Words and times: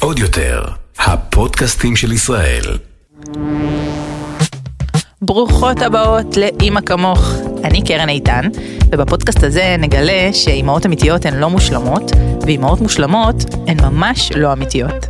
עוד 0.00 0.18
יותר, 0.18 0.64
הפודקאסטים 0.98 1.96
של 1.96 2.12
ישראל. 2.12 2.64
ברוכות 5.22 5.82
הבאות 5.82 6.36
לאימא 6.36 6.80
כמוך. 6.80 7.32
אני 7.64 7.82
קרן 7.82 8.08
איתן, 8.08 8.48
ובפודקאסט 8.92 9.42
הזה 9.42 9.76
נגלה 9.78 10.32
שאימהות 10.32 10.86
אמיתיות 10.86 11.26
הן 11.26 11.34
לא 11.34 11.50
מושלמות, 11.50 12.12
ואימהות 12.42 12.80
מושלמות 12.80 13.44
הן 13.66 13.76
ממש 13.80 14.32
לא 14.32 14.52
אמיתיות. 14.52 15.06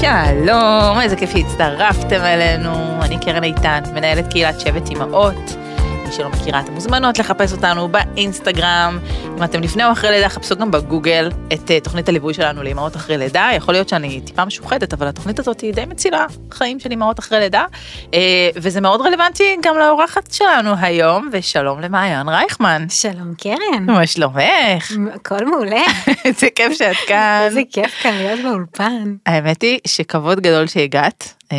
שלום, 0.00 1.00
איזה 1.00 1.16
כיף 1.16 1.30
שהצטרפתם 1.30 2.20
אלינו. 2.20 3.02
אני 3.02 3.18
קרן 3.18 3.44
איתן, 3.44 3.80
מנהלת 3.94 4.30
קהילת 4.30 4.60
שבט 4.60 4.90
אימהות. 4.90 5.61
שלא 6.12 6.28
מכירה, 6.28 6.60
אתם 6.60 6.72
מוזמנות 6.72 7.18
לחפש 7.18 7.52
אותנו 7.52 7.88
באינסטגרם. 7.88 8.98
אם 9.38 9.44
אתם 9.44 9.62
לפני 9.62 9.84
או 9.84 9.92
אחרי 9.92 10.10
לידה, 10.10 10.28
חפשו 10.28 10.56
גם 10.56 10.70
בגוגל 10.70 11.30
את 11.52 11.70
uh, 11.70 11.84
תוכנית 11.84 12.08
הליווי 12.08 12.34
שלנו 12.34 12.62
לאמהות 12.62 12.96
אחרי 12.96 13.18
לידה. 13.18 13.48
יכול 13.56 13.74
להיות 13.74 13.88
שאני 13.88 14.20
טיפה 14.20 14.44
משוחדת, 14.44 14.92
אבל 14.92 15.06
התוכנית 15.06 15.38
הזאת 15.38 15.60
היא 15.60 15.74
די 15.74 15.84
מצילה 15.84 16.26
חיים 16.50 16.80
של 16.80 16.92
אמהות 16.92 17.18
אחרי 17.18 17.40
לידה. 17.40 17.64
Uh, 18.02 18.14
וזה 18.56 18.80
מאוד 18.80 19.00
רלוונטי 19.00 19.56
גם 19.62 19.78
לאורחת 19.78 20.32
שלנו 20.32 20.74
היום, 20.80 21.28
ושלום 21.32 21.80
למעיין 21.80 22.28
רייכמן. 22.28 22.86
שלום 22.88 23.34
קרן. 23.34 23.84
מה 23.86 24.06
שלומך? 24.06 24.92
הכל 25.14 25.44
מעולה. 25.44 25.82
איזה 26.24 26.46
כיף 26.54 26.72
שאת 26.72 26.96
כאן. 27.06 27.40
איזה 27.44 27.60
כיף 27.72 28.02
כאן 28.02 28.14
להיות 28.14 28.40
באולפן. 28.40 29.14
האמת 29.26 29.62
היא 29.62 29.78
שכבוד 29.86 30.40
גדול 30.40 30.66
שהגעת. 30.66 31.34
Uh, 31.44 31.54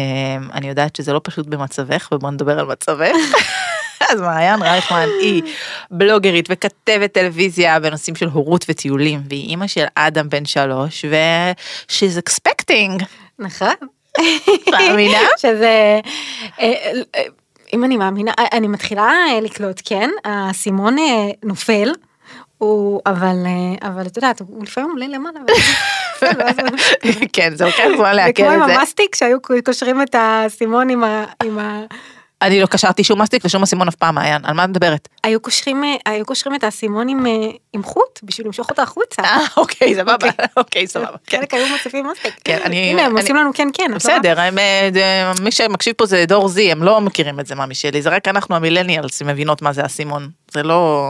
אני 0.54 0.68
יודעת 0.70 0.96
שזה 0.96 1.14
לא 1.14 1.22
פשוט 1.24 1.48
במצבך, 1.48 2.10
ובוא 2.12 2.32
נדבר 2.32 2.60
על 2.60 2.66
מצבך. 2.66 3.16
אז 4.10 4.22
מעיין 4.22 4.62
רייכמן 4.62 5.08
היא 5.22 5.44
בלוגרית 5.92 6.48
וכתבת 6.50 7.12
טלוויזיה 7.12 7.80
בנושאים 7.80 8.16
של 8.16 8.28
הורות 8.28 8.66
וטיולים, 8.70 9.22
והיא 9.30 9.50
אימא 9.50 9.68
של 9.68 9.86
אדם 9.96 10.30
בן 10.30 10.46
שלוש, 10.46 11.06
ו-she's 11.10 12.22
expecting. 12.30 13.04
נכון. 13.40 13.74
מאמינה? 14.72 15.20
שזה, 15.38 16.00
אה, 16.60 16.74
אה, 17.16 17.24
אם 17.74 17.84
אני 17.84 17.98
מאמינה, 17.98 18.32
אה, 18.40 18.58
אני 18.58 18.68
מתחילה 18.68 19.12
לקלוט, 19.42 19.82
כן, 19.86 20.10
האסימון 20.26 20.96
נופל. 21.44 21.92
הוא, 22.58 23.02
אבל, 23.06 23.36
אבל 23.82 24.08
את 24.08 24.18
יודעת, 24.18 24.40
הוא 24.40 24.64
לפעמים 24.64 24.90
עולה 24.90 25.08
למעלה. 25.08 25.40
כן, 27.34 27.56
זה 27.56 27.66
לוקח 27.66 27.84
זמן 27.98 28.16
לעכל 28.16 28.30
את 28.30 28.36
זה. 28.36 28.44
זה 28.44 28.56
כמו 28.58 28.64
עם 28.64 28.80
המסטיק 28.80 29.16
שהיו 29.16 29.38
קושרים 29.66 30.02
את 30.02 30.16
האסימון 30.16 30.90
עם 30.90 31.04
ה... 31.60 31.86
אני 32.44 32.62
לא 32.62 32.66
קשרתי 32.66 33.04
שום 33.04 33.22
מסטיק 33.22 33.46
ושום 33.46 33.64
אסימון 33.64 33.88
אף 33.88 33.96
פעם, 33.96 34.16
מעיין, 34.16 34.46
על 34.46 34.54
מה 34.54 34.64
את 34.64 34.70
מדברת? 34.70 35.08
היו 35.24 35.40
קושרים, 35.40 35.84
אה, 35.84 35.96
היו 36.06 36.26
קושרים 36.26 36.56
את 36.56 36.64
האסימון 36.64 37.10
עם, 37.10 37.28
אה, 37.28 37.32
עם 37.74 37.84
חוט 37.84 38.20
בשביל 38.24 38.48
למשוך 38.48 38.70
אותו 38.70 38.82
החוצה. 38.82 39.22
אה, 39.22 39.40
אוקיי, 39.58 39.96
סבבה, 39.96 40.30
אוקיי, 40.58 40.88
סבבה. 40.88 41.18
חלק 41.30 41.54
היו 41.54 41.68
מוסיפים 41.68 42.08
מסטיק. 42.08 42.34
כן, 42.44 42.60
אני... 42.64 42.92
הנה, 42.92 43.06
הם 43.06 43.18
עושים 43.18 43.36
לנו 43.36 43.52
כן, 43.54 43.68
כן. 43.74 43.92
בסדר, 43.96 44.36
מי 45.42 45.52
שמקשיב 45.52 45.94
פה 45.98 46.06
זה 46.06 46.26
דור 46.28 46.48
זי, 46.48 46.72
הם 46.72 46.84
לא 46.84 47.02
מכירים 47.02 47.40
את 47.40 47.48
זה, 47.48 47.56
מאמי 47.56 47.76
שלי, 47.76 48.02
זה 48.02 48.10
רק 48.10 48.28
אנחנו 48.28 48.56
המילניאלס 48.56 49.22
מבינות 49.22 49.62
מה 49.62 49.74
זה 49.74 49.86
אסימון. 49.86 50.30
זה 50.54 50.64
לא, 50.64 51.06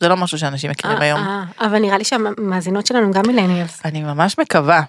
זה 0.00 0.08
לא 0.08 0.16
משהו 0.16 0.38
שאנשים 0.38 0.70
מכירים 0.70 1.00
היום. 1.00 1.20
אבל 1.60 1.78
נראה 1.78 1.98
לי 1.98 2.04
שהמאזינות 2.04 2.86
שלנו 2.86 3.12
גם 3.12 3.22
מילניאלס. 3.26 3.80
אני 3.84 4.02
ממש 4.02 4.38
מקווה. 4.38 4.82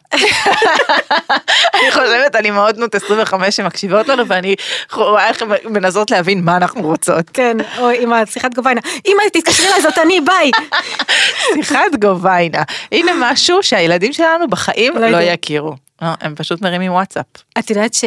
אני 1.74 1.92
חושבת 1.92 2.36
על 2.36 2.46
אימהות 2.46 2.76
בנות 2.76 2.96
25 2.96 3.56
שמקשיבות 3.56 4.08
לנו 4.08 4.28
ואני 4.28 4.56
רואה 4.94 5.28
איך 5.28 5.42
הן 5.42 5.50
מנסות 5.66 6.12
להבין 6.12 6.46
מה 6.46 6.58
אנחנו 6.58 6.82
רוצות. 6.82 7.30
כן, 7.34 7.58
או 7.78 7.90
עם 7.90 8.14
השיחת 8.14 8.54
גוביינה. 8.56 8.82
אמא 9.06 9.22
תתקשרי 9.34 9.68
אליי 9.68 9.82
זאת 9.82 9.98
אני 9.98 10.22
ביי. 10.22 10.52
שיחת 11.56 11.96
גוביינה. 12.02 12.64
הנה 12.92 13.12
משהו 13.20 13.64
שהילדים 13.64 14.14
שלנו 14.14 14.48
בחיים 14.48 14.98
לא 14.98 15.18
יכירו. 15.18 15.76
הם 16.02 16.36
פשוט 16.36 16.62
מרימים 16.62 16.92
וואטסאפ. 16.92 17.26
את 17.60 17.70
יודעת 17.70 17.94
ש... 17.94 18.04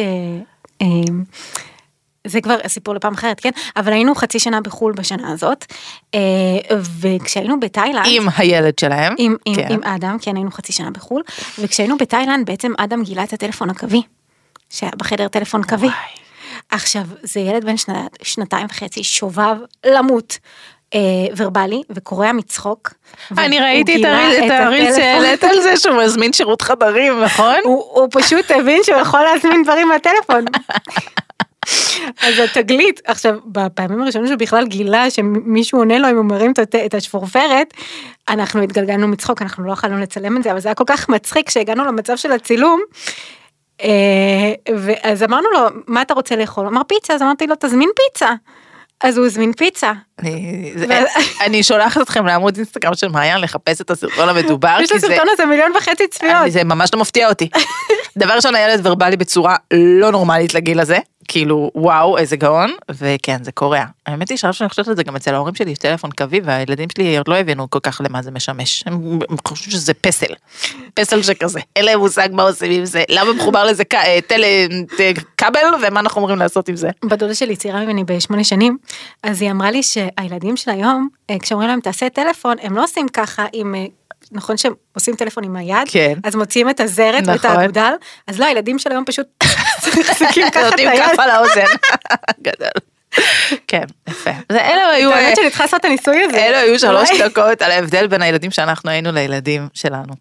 זה 2.27 2.41
כבר 2.41 2.57
סיפור 2.67 2.95
לפעם 2.95 3.13
אחרת, 3.13 3.39
כן? 3.39 3.49
אבל 3.75 3.93
היינו 3.93 4.15
חצי 4.15 4.39
שנה 4.39 4.61
בחו"ל 4.61 4.93
בשנה 4.93 5.31
הזאת, 5.31 5.65
אה, 6.15 6.19
וכשהיינו 6.99 7.59
בתאילנד... 7.59 8.05
עם 8.09 8.27
הילד 8.37 8.79
שלהם. 8.79 9.15
עם, 9.17 9.35
עם, 9.45 9.55
כן. 9.55 9.67
עם 9.69 9.83
אדם, 9.83 10.17
כן, 10.21 10.35
היינו 10.35 10.51
חצי 10.51 10.73
שנה 10.73 10.91
בחו"ל, 10.91 11.21
וכשהיינו 11.59 11.97
בתאילנד 11.97 12.45
בעצם 12.45 12.73
אדם 12.77 13.03
גילה 13.03 13.23
את 13.23 13.33
הטלפון 13.33 13.69
הקווי, 13.69 14.01
שהיה 14.69 14.91
בחדר 14.97 15.27
טלפון 15.27 15.63
קווי. 15.63 15.89
עכשיו, 16.69 17.03
זה 17.23 17.39
ילד 17.39 17.65
בן 17.65 17.77
שנה, 17.77 18.07
שנתיים 18.21 18.67
וחצי, 18.69 19.03
שובב 19.03 19.55
למות. 19.85 20.37
אה, 20.93 20.99
ורבלי 21.37 21.81
וקורע 21.89 22.31
מצחוק. 22.31 22.93
אני 23.37 23.59
ראיתי 23.59 24.03
את 24.45 24.51
הריל 24.51 24.95
שהעלית 24.95 25.43
על 25.43 25.61
זה 25.61 25.77
שהוא 25.77 26.03
מזמין 26.03 26.33
שירות 26.33 26.61
חדרים 26.61 27.23
נכון? 27.23 27.55
הוא, 27.63 27.83
הוא 27.93 28.07
פשוט 28.11 28.51
הבין 28.51 28.81
שהוא 28.83 28.97
יכול 28.97 29.19
להזמין 29.21 29.63
דברים 29.63 29.87
מהטלפון. 29.87 30.45
אז 32.21 32.39
התגלית, 32.39 33.01
עכשיו, 33.05 33.35
בפעמים 33.45 34.01
הראשונות 34.01 34.27
שהוא 34.27 34.39
בכלל 34.39 34.67
גילה 34.67 35.09
שמישהו 35.09 35.79
עונה 35.79 35.99
לו 35.99 36.09
אם 36.09 36.17
הוא 36.17 36.25
מרים 36.25 36.53
את 36.85 36.93
השפורפרת, 36.93 37.73
אנחנו 38.29 38.61
התגלגלנו 38.61 39.07
מצחוק, 39.07 39.41
אנחנו 39.41 39.63
לא 39.63 39.71
יכולנו 39.71 39.99
לצלם 39.99 40.37
את 40.37 40.43
זה, 40.43 40.51
אבל 40.51 40.59
זה 40.59 40.69
היה 40.69 40.75
כל 40.75 40.83
כך 40.87 41.09
מצחיק 41.09 41.49
שהגענו 41.49 41.85
למצב 41.85 42.17
של 42.17 42.31
הצילום. 42.31 42.81
אה, 43.81 44.53
ואז 44.77 45.23
אמרנו 45.23 45.49
לו, 45.53 45.59
מה 45.87 46.01
אתה 46.01 46.13
רוצה 46.13 46.35
לאכול? 46.35 46.67
אמר 46.67 46.81
פיצה, 46.87 47.13
אז 47.13 47.21
אמרתי 47.21 47.47
לו, 47.47 47.55
תזמין 47.59 47.89
פיצה. 47.95 48.33
אז 49.03 49.17
הוא 49.17 49.25
הזמין 49.25 49.53
פיצה. 49.53 49.91
אני 51.45 51.63
שולחת 51.63 52.01
אתכם 52.01 52.25
לעמוד 52.25 52.55
אינסטגרם 52.55 52.95
של 52.95 53.07
מעיין 53.07 53.41
לחפש 53.41 53.81
את 53.81 53.91
הסרטון 53.91 54.29
המדובר. 54.29 54.77
יש 54.81 54.91
לסרטון 54.91 55.27
הזה 55.31 55.45
מיליון 55.45 55.71
וחצי 55.75 56.07
צפיות. 56.07 56.51
זה 56.51 56.63
ממש 56.63 56.89
לא 56.93 56.99
מפתיע 56.99 57.29
אותי. 57.29 57.49
דבר 58.17 58.33
ראשון 58.33 58.55
הילד 58.55 58.87
ורבלי 58.87 59.17
בצורה 59.17 59.55
לא 59.73 60.11
נורמלית 60.11 60.53
לגיל 60.53 60.79
הזה. 60.79 60.97
כאילו 61.33 61.71
וואו 61.75 62.17
איזה 62.17 62.35
גאון 62.35 62.71
וכן 62.89 63.43
זה 63.43 63.51
קורע. 63.51 63.83
האמת 64.05 64.29
היא 64.29 64.37
שאני 64.37 64.69
חושבת 64.69 64.87
על 64.87 64.95
זה 64.95 65.03
גם 65.03 65.15
אצל 65.15 65.33
ההורים 65.33 65.55
שלי 65.55 65.71
יש 65.71 65.77
טלפון 65.77 66.11
קווי 66.11 66.41
והילדים 66.43 66.89
שלי 66.89 67.17
עוד 67.17 67.27
לא 67.27 67.35
הבינו 67.35 67.69
כל 67.69 67.79
כך 67.79 68.01
למה 68.03 68.21
זה 68.21 68.31
משמש. 68.31 68.83
הם 68.87 69.19
חושבים 69.47 69.71
שזה 69.71 69.93
פסל. 69.93 70.33
פסל 70.93 71.21
שכזה. 71.21 71.59
אין 71.75 71.85
להם 71.85 71.99
מושג 71.99 72.29
מה 72.31 72.43
עושים 72.43 72.71
עם 72.71 72.85
זה. 72.85 73.03
למה 73.09 73.33
מחובר 73.33 73.63
לזה 73.63 73.83
כבל 75.37 75.59
ומה 75.83 75.99
אנחנו 75.99 76.19
אמורים 76.19 76.39
לעשות 76.39 76.69
עם 76.69 76.75
זה. 76.75 76.89
בדודה 77.05 77.35
שלי 77.35 77.55
צעירה 77.55 77.85
ממני 77.85 78.03
בשמונה 78.03 78.43
שנים 78.43 78.77
אז 79.23 79.41
היא 79.41 79.51
אמרה 79.51 79.71
לי 79.71 79.83
שהילדים 79.83 80.57
של 80.57 80.71
היום 80.71 81.07
כשאומרים 81.41 81.69
להם 81.69 81.79
תעשה 81.79 82.09
טלפון 82.09 82.57
הם 82.61 82.75
לא 82.75 82.83
עושים 82.83 83.07
ככה 83.07 83.45
עם 83.53 83.75
נכון 84.31 84.57
שהם 84.57 84.73
עושים 84.95 85.15
טלפון 85.15 85.43
עם 85.43 85.55
היד, 85.55 85.87
כן. 85.87 86.13
אז 86.23 86.35
מוציאים 86.35 86.69
את 86.69 86.79
הזרת 86.79 87.23
נכון. 87.23 87.33
ואת 87.33 87.45
האגודל, 87.45 87.93
אז 88.27 88.39
לא, 88.39 88.45
הילדים 88.45 88.79
של 88.79 88.91
היום 88.91 89.05
פשוט 89.05 89.27
מחזיקים 89.99 90.49
ככה 90.51 90.67
את 90.69 90.79
היד. 90.79 90.89
נותנים 90.89 91.09
כף 91.09 91.19
על 91.19 91.29
האוזן. 91.29 91.65
גדול. 92.47 92.83
כן, 93.67 93.83
יפה. 94.09 94.31
אלה 94.51 94.87
היו... 94.87 95.11
האמת 95.11 95.35
שאני 95.35 95.49
צריכה 95.49 95.63
לעשות 95.63 95.79
את 95.79 95.85
הניסוי 95.85 96.23
הזה. 96.23 96.37
אלו 96.37 96.57
היו 96.57 96.79
שלוש 96.79 97.09
דקות 97.21 97.61
על 97.61 97.71
ההבדל 97.71 98.07
בין 98.07 98.21
הילדים 98.21 98.51
שאנחנו 98.51 98.91
היינו 98.91 99.11
לילדים 99.11 99.67
שלנו. 99.73 100.13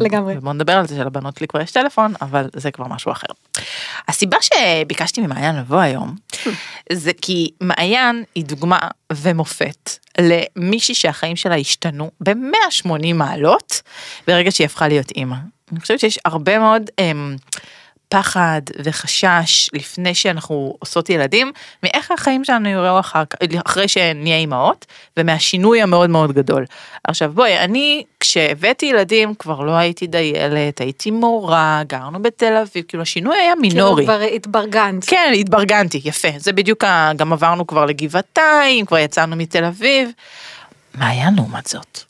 לגמרי. 0.00 0.34
בוא 0.34 0.52
נדבר 0.52 0.72
על 0.72 0.86
זה 0.86 0.96
שלבנות 0.96 1.36
שלי 1.36 1.46
כבר 1.48 1.60
יש 1.60 1.70
טלפון, 1.70 2.14
אבל 2.20 2.48
זה 2.56 2.70
כבר 2.70 2.86
משהו 2.88 3.12
אחר. 3.12 3.26
הסיבה 4.08 4.36
שביקשתי 4.40 5.20
ממעיין 5.20 5.56
לבוא 5.56 5.80
היום, 5.80 6.16
זה 6.92 7.10
כי 7.22 7.50
מעיין 7.60 8.24
היא 8.34 8.44
דוגמה 8.44 8.78
ומופת 9.12 9.98
למישהי 10.20 10.94
שהחיים 10.94 11.36
שלה 11.36 11.56
השתנו 11.56 12.10
ב-180 12.20 13.14
מעלות 13.14 13.82
ברגע 14.26 14.50
שהיא 14.50 14.64
הפכה 14.64 14.88
להיות 14.88 15.10
אימא. 15.10 15.36
אני 15.72 15.80
חושבת 15.80 16.00
שיש 16.00 16.18
הרבה 16.24 16.58
מאוד... 16.58 16.90
אמ, 16.98 17.36
פחד 18.08 18.60
וחשש 18.84 19.70
לפני 19.72 20.14
שאנחנו 20.14 20.74
עושות 20.78 21.10
ילדים, 21.10 21.52
מאיך 21.82 22.10
החיים 22.10 22.44
שלנו 22.44 22.68
יראו 22.68 23.00
אחר, 23.00 23.22
אחרי 23.66 23.88
שנהיה 23.88 24.36
אימהות, 24.36 24.86
ומהשינוי 25.16 25.82
המאוד 25.82 26.10
מאוד 26.10 26.32
גדול. 26.32 26.64
עכשיו 27.04 27.32
בואי, 27.32 27.58
אני 27.58 28.04
כשהבאתי 28.20 28.86
ילדים 28.86 29.34
כבר 29.34 29.60
לא 29.60 29.72
הייתי 29.72 30.06
דיילת, 30.06 30.80
הייתי 30.80 31.10
מורה, 31.10 31.82
גרנו 31.86 32.22
בתל 32.22 32.56
אביב, 32.56 32.84
כאילו 32.88 33.02
השינוי 33.02 33.36
היה 33.36 33.54
מינורי. 33.54 34.06
כאילו 34.06 34.18
כבר 34.18 34.26
התברגנת. 34.34 35.04
כן, 35.04 35.32
התברגנתי, 35.40 36.00
יפה, 36.04 36.28
זה 36.36 36.52
בדיוק, 36.52 36.84
גם 37.16 37.32
עברנו 37.32 37.66
כבר 37.66 37.84
לגבעתיים, 37.84 38.86
כבר 38.86 38.98
יצאנו 38.98 39.36
מתל 39.36 39.64
אביב. 39.64 40.10
מעיין 40.94 41.34
לעומת 41.34 41.66
זאת. 41.66 42.07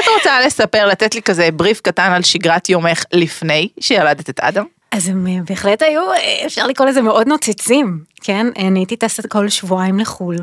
את 0.00 0.08
רוצה 0.18 0.40
לספר, 0.40 0.86
לתת 0.86 1.14
לי 1.14 1.22
כזה 1.22 1.50
בריף 1.50 1.80
קטן 1.80 2.12
על 2.12 2.22
שגרת 2.22 2.68
יומך 2.68 3.04
לפני 3.12 3.68
שילדת 3.80 4.30
את 4.30 4.40
אדם? 4.40 4.64
אז 4.92 5.08
הם 5.08 5.26
אה, 5.26 5.32
בהחלט 5.48 5.82
היו, 5.82 6.12
אה, 6.12 6.46
אפשר 6.46 6.66
לקרוא 6.66 6.88
לזה 6.88 7.02
מאוד 7.02 7.28
נוצצים, 7.28 7.98
כן? 8.22 8.46
אני 8.58 8.80
הייתי 8.80 8.96
טסת 8.96 9.26
כל 9.26 9.48
שבועיים 9.48 9.98
לחו"ל, 9.98 10.36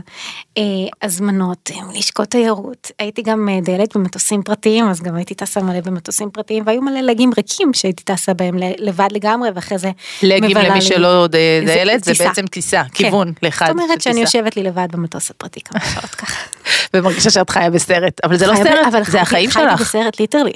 אה, 0.57 0.63
הזמנות, 1.01 1.71
לשקות 1.93 2.27
תיירות, 2.27 2.91
הייתי 2.99 3.21
גם 3.21 3.49
דיילת 3.61 3.97
במטוסים 3.97 4.43
פרטיים, 4.43 4.87
אז 4.89 5.01
גם 5.01 5.15
הייתי 5.15 5.33
טסה 5.35 5.61
מלא 5.61 5.79
במטוסים 5.81 6.29
פרטיים, 6.29 6.63
והיו 6.65 6.81
מלא 6.81 6.99
לגים 7.01 7.31
ריקים 7.37 7.73
שהייתי 7.73 8.03
טסה 8.03 8.33
בהם 8.33 8.55
לבד 8.77 9.07
לגמרי, 9.11 9.49
ואחרי 9.55 9.77
זה 9.77 9.91
לגים 10.23 10.57
למי 10.57 10.81
שלא 10.81 11.27
דיילת, 11.27 12.03
זה 12.03 12.11
בעצם 12.19 12.47
טיסה, 12.47 12.83
כן. 12.83 12.89
כיוון 12.93 13.33
לאחד 13.43 13.65
זאת 13.65 13.75
אומרת 13.79 14.01
שאני 14.01 14.21
יושבת 14.21 14.57
לי 14.57 14.63
לבד 14.63 14.87
במטוס 14.91 15.29
הפרטי 15.29 15.59
כמה 15.61 15.79
שעות 15.93 16.15
ככה. 16.15 16.45
ומרגישה 16.93 17.29
שאת 17.29 17.49
חיה 17.49 17.69
בסרט, 17.69 18.21
אבל 18.23 18.37
זה 18.37 18.47
לא 18.47 18.55
סרט, 18.55 18.67
אבל 18.87 18.99
זה 18.99 19.05
חייתי- 19.05 19.17
החיים 19.19 19.49
חייתי 19.51 19.69
שלך. 19.77 19.81
בסרט 19.81 20.19
ליטרלי, 20.19 20.53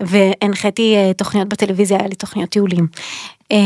והנחיתי 0.00 0.94
אה, 0.96 1.12
תוכניות 1.14 1.48
בטלוויזיה, 1.48 1.98
היה 1.98 2.08
לי 2.08 2.14
תוכניות 2.14 2.50
טיולים. 2.50 2.86
אה, 3.52 3.58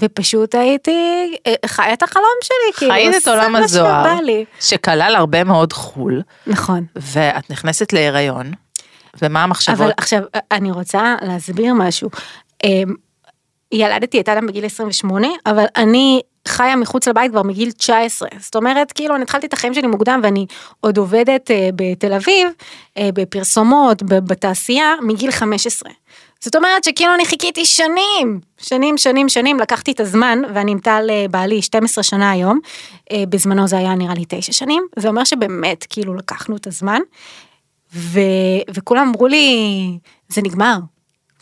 ופשוט 0.00 0.54
הייתי 0.54 1.34
אה, 1.46 1.54
חיה 1.66 1.92
את 1.92 2.02
החלום 2.02 2.26
שלי, 2.42 2.72
כאילו, 2.76 2.92
חיית 2.92 3.22
את 3.22 3.28
עולם 3.28 3.56
הזוהר. 3.56 4.18
שכלל 4.60 5.14
הרבה 5.16 5.44
מאוד 5.44 5.72
חול, 5.72 6.22
נכון. 6.46 6.84
ואת 6.96 7.50
נכנסת 7.50 7.92
להיריון, 7.92 8.52
ומה 9.22 9.38
אבל 9.38 9.44
המחשבות? 9.44 9.92
עכשיו, 9.96 10.22
אני 10.50 10.70
רוצה 10.70 11.14
להסביר 11.22 11.74
משהו. 11.74 12.10
אה, 12.64 12.82
ילדתי 13.72 14.20
את 14.20 14.28
אדם 14.28 14.46
בגיל 14.46 14.64
28, 14.64 15.28
אבל 15.46 15.64
אני 15.76 16.20
חיה 16.48 16.76
מחוץ 16.76 17.08
לבית 17.08 17.30
כבר 17.30 17.42
מגיל 17.42 17.70
19. 17.70 18.28
זאת 18.40 18.56
אומרת, 18.56 18.92
כאילו, 18.92 19.14
אני 19.14 19.22
התחלתי 19.22 19.46
את 19.46 19.52
החיים 19.52 19.74
שלי 19.74 19.86
מוקדם 19.86 20.20
ואני 20.22 20.46
עוד 20.80 20.98
עובדת 20.98 21.50
אה, 21.50 21.68
בתל 21.74 22.12
אביב, 22.12 22.48
אה, 22.98 23.08
בפרסומות, 23.14 24.02
בתעשייה, 24.02 24.94
מגיל 25.02 25.30
15. 25.30 25.90
זאת 26.44 26.56
אומרת 26.56 26.84
שכאילו 26.84 27.14
אני 27.14 27.24
חיכיתי 27.26 27.64
שנים, 27.64 28.40
שנים, 28.58 28.98
שנים, 28.98 29.28
שנים, 29.28 29.60
לקחתי 29.60 29.92
את 29.92 30.00
הזמן, 30.00 30.38
ואני 30.54 30.72
עם 30.72 30.78
טל 30.78 31.06
אה, 31.10 31.26
בעלי 31.30 31.62
12 31.62 32.04
שנה 32.04 32.30
היום, 32.30 32.60
אה, 33.12 33.24
בזמנו 33.28 33.68
זה 33.68 33.78
היה 33.78 33.94
נראה 33.94 34.14
לי 34.14 34.24
9 34.28 34.52
שנים, 34.52 34.82
זה 34.96 35.08
אומר 35.08 35.24
שבאמת, 35.24 35.86
כאילו, 35.90 36.14
לקחנו 36.14 36.56
את 36.56 36.66
הזמן, 36.66 37.00
ו... 37.94 38.20
וכולם 38.74 39.08
אמרו 39.08 39.26
לי, 39.26 39.58
זה 40.28 40.42
נגמר. 40.42 40.76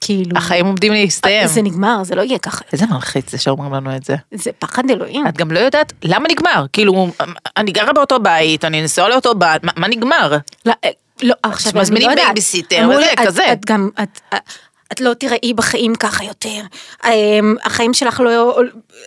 כאילו, 0.00 0.36
החיים 0.36 0.66
עומדים 0.66 0.92
להסתיים. 0.92 1.46
זה 1.48 1.62
נגמר, 1.62 2.04
זה 2.04 2.14
לא 2.14 2.22
יהיה 2.22 2.38
ככה, 2.38 2.64
איזה 2.72 2.86
מלחיץ 2.86 3.30
זה 3.30 3.38
שאומרים 3.38 3.72
לנו 3.74 3.96
את 3.96 4.04
זה. 4.04 4.16
זה 4.34 4.50
פחד 4.58 4.90
אלוהים. 4.90 5.26
את 5.26 5.36
גם 5.36 5.50
לא 5.50 5.58
יודעת 5.58 5.92
למה 6.02 6.28
נגמר, 6.30 6.66
כאילו, 6.72 7.08
אני 7.56 7.72
גרה 7.72 7.92
באותו 7.92 8.20
בית, 8.20 8.64
אני 8.64 8.82
נשואה 8.82 9.08
לאותו 9.08 9.34
בית, 9.34 9.64
מה- 9.64 9.72
מה 9.76 9.88
נגמר? 9.88 10.36
לא, 10.66 10.72
אה, 10.84 10.90
לא, 11.22 11.34
עכשיו, 11.42 11.72
אני 11.72 11.80
מזמינים 11.80 12.06
לא 12.06 12.12
יודעת. 12.12 12.26
בייביסיטר 12.26 12.84
אמרו 12.84 12.98
לי, 12.98 13.06
וזה, 13.06 13.26
כזה. 13.26 13.52
את 13.52 13.64
גם, 13.64 13.88
את... 14.02 14.20
את 14.92 15.00
לא 15.00 15.14
תיראי 15.14 15.52
בחיים 15.54 15.94
ככה 15.94 16.24
יותר, 16.24 16.60
אמ, 17.04 17.54
החיים 17.64 17.94
שלך 17.94 18.20
לא, 18.20 18.56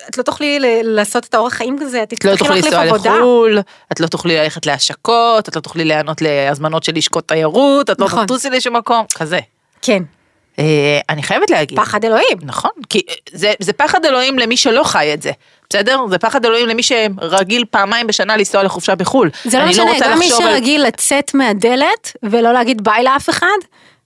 את 0.10 0.18
לא 0.18 0.24
תוכלי 0.24 0.58
לעשות 0.84 1.26
את 1.26 1.34
האורח 1.34 1.54
חיים 1.54 1.78
כזה, 1.82 2.04
את 2.04 2.26
לא 2.26 2.36
תוכלי 2.36 2.62
לנסוע. 2.62 2.86
לחו"ל, 2.86 3.60
את 3.92 4.00
לא 4.00 4.08
תוכלי 4.08 4.38
ללכת 4.38 4.66
להשקות, 4.66 5.50
את 5.50 5.56
לא 5.56 5.62
תוכלי 5.62 5.86
להיענות 5.86 6.22
להזמנות 6.22 6.84
של 6.84 6.92
לשכות 6.96 7.28
תיירות, 7.28 7.90
את 7.90 8.00
לא 8.00 8.06
נכון. 8.06 8.26
תטוסי 8.26 8.50
לשום 8.50 8.76
מקום, 8.78 9.06
כזה. 9.16 9.40
כן, 9.82 10.04
אה, 10.60 11.00
אני 11.10 11.24
חייבת 11.24 11.50
להגיד. 11.50 11.80
פחד 11.80 12.06
אלוהים. 12.06 12.38
נכון, 12.42 12.72
כי 12.90 13.02
זה, 13.32 13.54
זה 13.60 13.74
פחד 13.74 14.06
אלוהים 14.06 14.40
למי 14.40 14.58
שלא 14.58 14.84
חי 14.84 15.14
את 15.14 15.22
זה, 15.22 15.32
בסדר? 15.70 16.00
זה 16.10 16.18
פחד 16.18 16.46
אלוהים 16.46 16.68
למי 16.68 16.84
שרגיל 16.84 17.66
פעמיים 17.72 18.08
בשנה 18.08 18.38
לנסוע 18.38 18.64
לחופשה 18.64 18.96
בחו"ל. 18.96 19.30
זה 19.46 19.58
לא 19.58 19.64
אני 19.64 19.72
משנה, 19.72 19.92
רוצה 19.92 20.06
גם 20.12 20.20
מי 20.20 20.26
לחשוב 20.30 20.46
על- 20.46 20.52
שרגיל 20.54 20.84
לצאת 20.84 21.34
מהדלת 21.34 22.16
ולא 22.24 22.54
להגיד 22.54 22.84
ביי 22.84 23.04
לאף 23.04 23.30
אחד, 23.30 23.48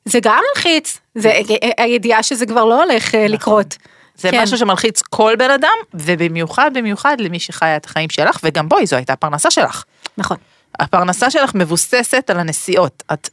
זה 0.07 0.19
גם 0.21 0.39
מלחיץ, 0.55 0.97
זה 1.15 1.33
הידיעה 1.77 2.23
שזה 2.23 2.45
כבר 2.45 2.65
לא 2.65 2.83
הולך 2.83 3.15
אה, 3.15 3.27
לקרות. 3.27 3.77
זה 4.17 4.31
כן. 4.31 4.41
משהו 4.41 4.57
שמלחיץ 4.57 5.01
כל 5.01 5.33
בן 5.37 5.51
אדם, 5.51 5.77
ובמיוחד 5.93 6.71
במיוחד 6.73 7.17
למי 7.19 7.39
שחיה 7.39 7.75
את 7.77 7.85
החיים 7.85 8.09
שלך, 8.09 8.39
וגם 8.43 8.69
בואי, 8.69 8.85
זו 8.85 8.95
הייתה 8.95 9.13
הפרנסה 9.13 9.51
שלך. 9.51 9.83
נכון. 10.17 10.37
הפרנסה 10.79 11.31
שלך 11.31 11.55
מבוססת 11.55 12.29
על 12.29 12.39
הנסיעות. 12.39 13.03
את 13.13 13.29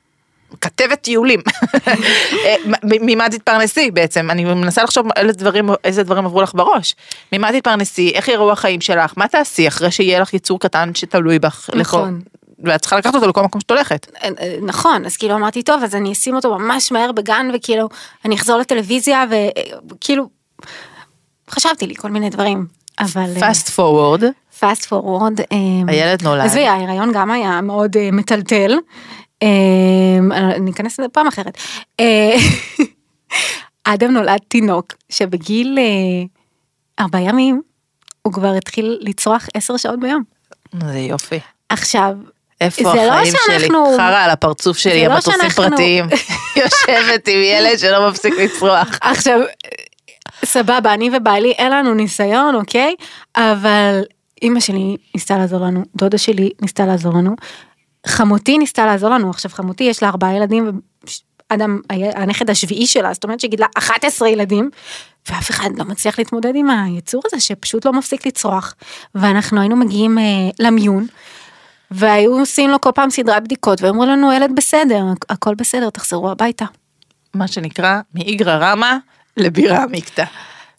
כתבת 0.61 1.03
טיולים. 1.03 1.41
אה, 1.87 2.55
ממה 2.83 3.31
תתפרנסי 3.31 3.91
בעצם? 3.91 4.31
אני 4.31 4.45
מנסה 4.45 4.83
לחשוב 4.83 5.07
איזה 5.17 5.33
דברים, 5.33 5.69
איזה 5.85 6.03
דברים 6.03 6.25
עברו 6.25 6.43
לך 6.43 6.55
בראש. 6.55 6.95
ממה 7.33 7.53
תתפרנסי? 7.53 8.13
איך 8.15 8.29
יראו 8.29 8.53
החיים 8.53 8.81
שלך? 8.81 9.13
מה 9.17 9.29
תעשי 9.29 9.69
אחרי 9.69 9.91
שיהיה 9.91 10.21
לך 10.21 10.35
יצור 10.35 10.61
קטן 10.61 10.91
שתלוי 10.95 11.39
בך? 11.39 11.71
נכון. 11.75 12.21
לכל- 12.21 12.44
ואת 12.65 12.81
צריכה 12.81 12.99
לקחת 12.99 13.15
אותו 13.15 13.29
לכל 13.29 13.43
מקום 13.43 13.61
שאת 13.61 13.71
הולכת. 13.71 14.07
אה, 14.23 14.29
אה, 14.41 14.57
נכון, 14.63 15.07
אז 15.07 15.17
כאילו 15.17 15.35
אמרתי, 15.35 15.63
טוב, 15.63 15.83
אז 15.83 15.95
אני 15.95 16.13
אשים 16.13 16.35
אותו 16.35 16.59
ממש 16.59 16.93
מהר 16.93 17.13
בגן, 17.13 17.49
וכאילו, 17.55 17.89
אני 18.25 18.35
אחזור 18.35 18.59
לטלוויזיה, 18.59 19.25
וכאילו, 19.91 20.29
חשבתי 21.51 21.87
לי 21.87 21.95
כל 21.95 22.11
מיני 22.11 22.31
דברים, 22.31 22.67
אבל... 23.01 23.35
fast 23.37 23.69
forward, 23.77 24.25
פאסט 24.59 24.85
פורוורד. 24.85 25.41
הילד 25.89 26.23
נולד. 26.23 26.45
עזבי, 26.45 26.67
ההיריון 26.67 27.13
גם 27.13 27.31
היה 27.31 27.61
מאוד 27.61 27.97
אה, 27.97 28.09
מטלטל. 28.13 28.79
אה, 29.43 30.19
אני 30.57 30.71
אכנס 30.71 31.01
לזה 31.01 31.09
פעם 31.09 31.27
אחרת. 31.27 31.59
אה, 32.01 32.37
אדם 33.95 34.11
נולד 34.11 34.41
תינוק 34.49 34.93
שבגיל 35.09 35.79
אה, 35.79 36.25
ארבעה 37.05 37.23
ימים, 37.23 37.63
הוא 38.23 38.33
כבר 38.33 38.53
התחיל 38.55 38.99
לצרוח 39.01 39.47
עשר 39.55 39.77
שעות 39.77 40.01
ביום. 40.01 40.23
זה 40.83 40.99
יופי. 40.99 41.39
עכשיו, 41.69 42.17
איפה 42.61 42.95
לא 42.95 43.13
החיים 43.13 43.35
שלי? 43.47 43.59
שאנחנו- 43.61 43.95
חרא 43.97 44.25
על 44.25 44.31
הפרצוף 44.31 44.79
שלי, 44.79 45.07
לא 45.09 45.13
המטוסים 45.13 45.33
שאנחנו- 45.41 45.63
פרטיים. 45.71 46.05
יושבת 46.57 47.29
עם 47.29 47.39
ילד 47.39 47.79
שלא 47.79 48.09
מפסיק 48.11 48.35
לצרוח. 48.39 48.89
עכשיו, 49.01 49.41
סבבה, 50.45 50.95
אני 50.95 51.11
ובעלי 51.17 51.51
אין 51.51 51.73
לנו 51.73 51.95
ניסיון, 51.95 52.55
אוקיי? 52.55 52.95
אבל 53.37 54.03
אימא 54.43 54.61
שלי 54.61 54.97
ניסתה 55.15 55.39
לעזור 55.39 55.61
לנו, 55.61 55.83
דודה 55.97 56.19
שלי 56.19 56.51
ניסתה 56.63 56.87
לעזור 56.87 57.15
לנו, 57.15 57.35
חמותי 58.07 58.59
ניסתה 58.59 58.87
לעזור 58.87 59.11
לנו, 59.11 59.31
עכשיו 59.31 59.51
חמותי 59.55 59.85
יש 59.85 60.03
לה 60.03 60.09
ארבעה 60.09 60.35
ילדים, 60.37 60.81
ואדם, 61.51 61.81
הנכד 62.15 62.51
השביעי 62.51 62.87
שלה, 62.87 63.13
זאת 63.15 63.25
אומרת 63.25 63.41
שגידלה 63.41 63.67
11 63.79 64.29
ילדים, 64.29 64.71
ואף 65.31 65.51
אחד 65.51 65.71
לא 65.79 65.85
מצליח 65.85 66.19
להתמודד 66.19 66.53
עם 66.55 66.71
היצור 66.71 67.23
הזה 67.27 67.41
שפשוט 67.41 67.85
לא 67.87 67.93
מפסיק 67.93 68.27
לצרוח. 68.27 68.75
ואנחנו 69.15 69.61
היינו 69.61 69.77
מגיעים 69.77 70.19
אה, 70.19 70.25
למיון, 70.59 71.07
והיו 71.95 72.39
עושים 72.39 72.71
לו 72.71 72.81
כל 72.81 72.91
פעם 72.95 73.11
סדרת 73.11 73.45
בדיקות, 73.45 73.83
ואמרו 73.83 74.05
לנו, 74.05 74.33
ילד 74.33 74.51
בסדר, 74.57 75.03
הכל 75.29 75.55
בסדר, 75.55 75.91
תחזרו 75.91 76.31
הביתה. 76.31 76.65
מה 77.35 77.49
שנקרא 77.49 78.01
מאיגרא 78.15 78.57
רמא 78.57 78.97
לבירה 79.37 79.83
עמיקתא. 79.83 80.25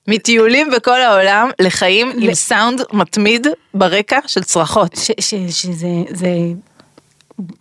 מטיולים 0.08 0.72
בכל 0.72 1.02
העולם 1.02 1.50
לחיים 1.62 2.12
עם 2.20 2.34
סאונד 2.34 2.82
מתמיד 2.94 3.48
ברקע 3.74 4.20
של 4.28 4.44
צרחות. 4.44 4.96
ש, 4.96 5.12
ש, 5.20 5.36
שזה 5.50 5.88
זה 6.10 6.30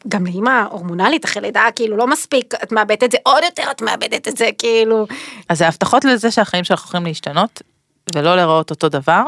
גם 0.09 0.27
לאמא 0.27 0.63
הורמונלית 0.71 1.25
אחרי 1.25 1.43
לידה 1.43 1.65
כאילו 1.77 1.97
לא 1.97 2.07
מספיק 2.07 2.55
את 2.63 2.73
מאבדת 2.73 3.03
את 3.03 3.11
זה 3.11 3.19
עוד 3.23 3.45
יותר 3.45 3.71
את 3.71 3.83
מאבדת 3.83 4.29
את 4.29 4.37
זה 4.37 4.49
כאילו 4.59 5.07
אז 5.49 5.61
ההבטחות 5.61 6.05
לזה 6.05 6.31
שהחיים 6.31 6.65
שלך 6.65 6.83
הולכים 6.83 7.07
להשתנות 7.07 7.63
ולא 8.15 8.37
להיראות 8.37 8.71
אותו 8.71 8.89
דבר, 8.89 9.23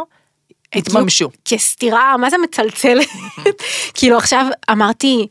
התממשו. 0.75 1.29
כסתירה 1.45 2.17
מה 2.17 2.31
זה 2.31 2.37
מצלצלת 2.39 3.09
כאילו 3.95 4.17
עכשיו 4.17 4.47
אמרתי 4.71 5.27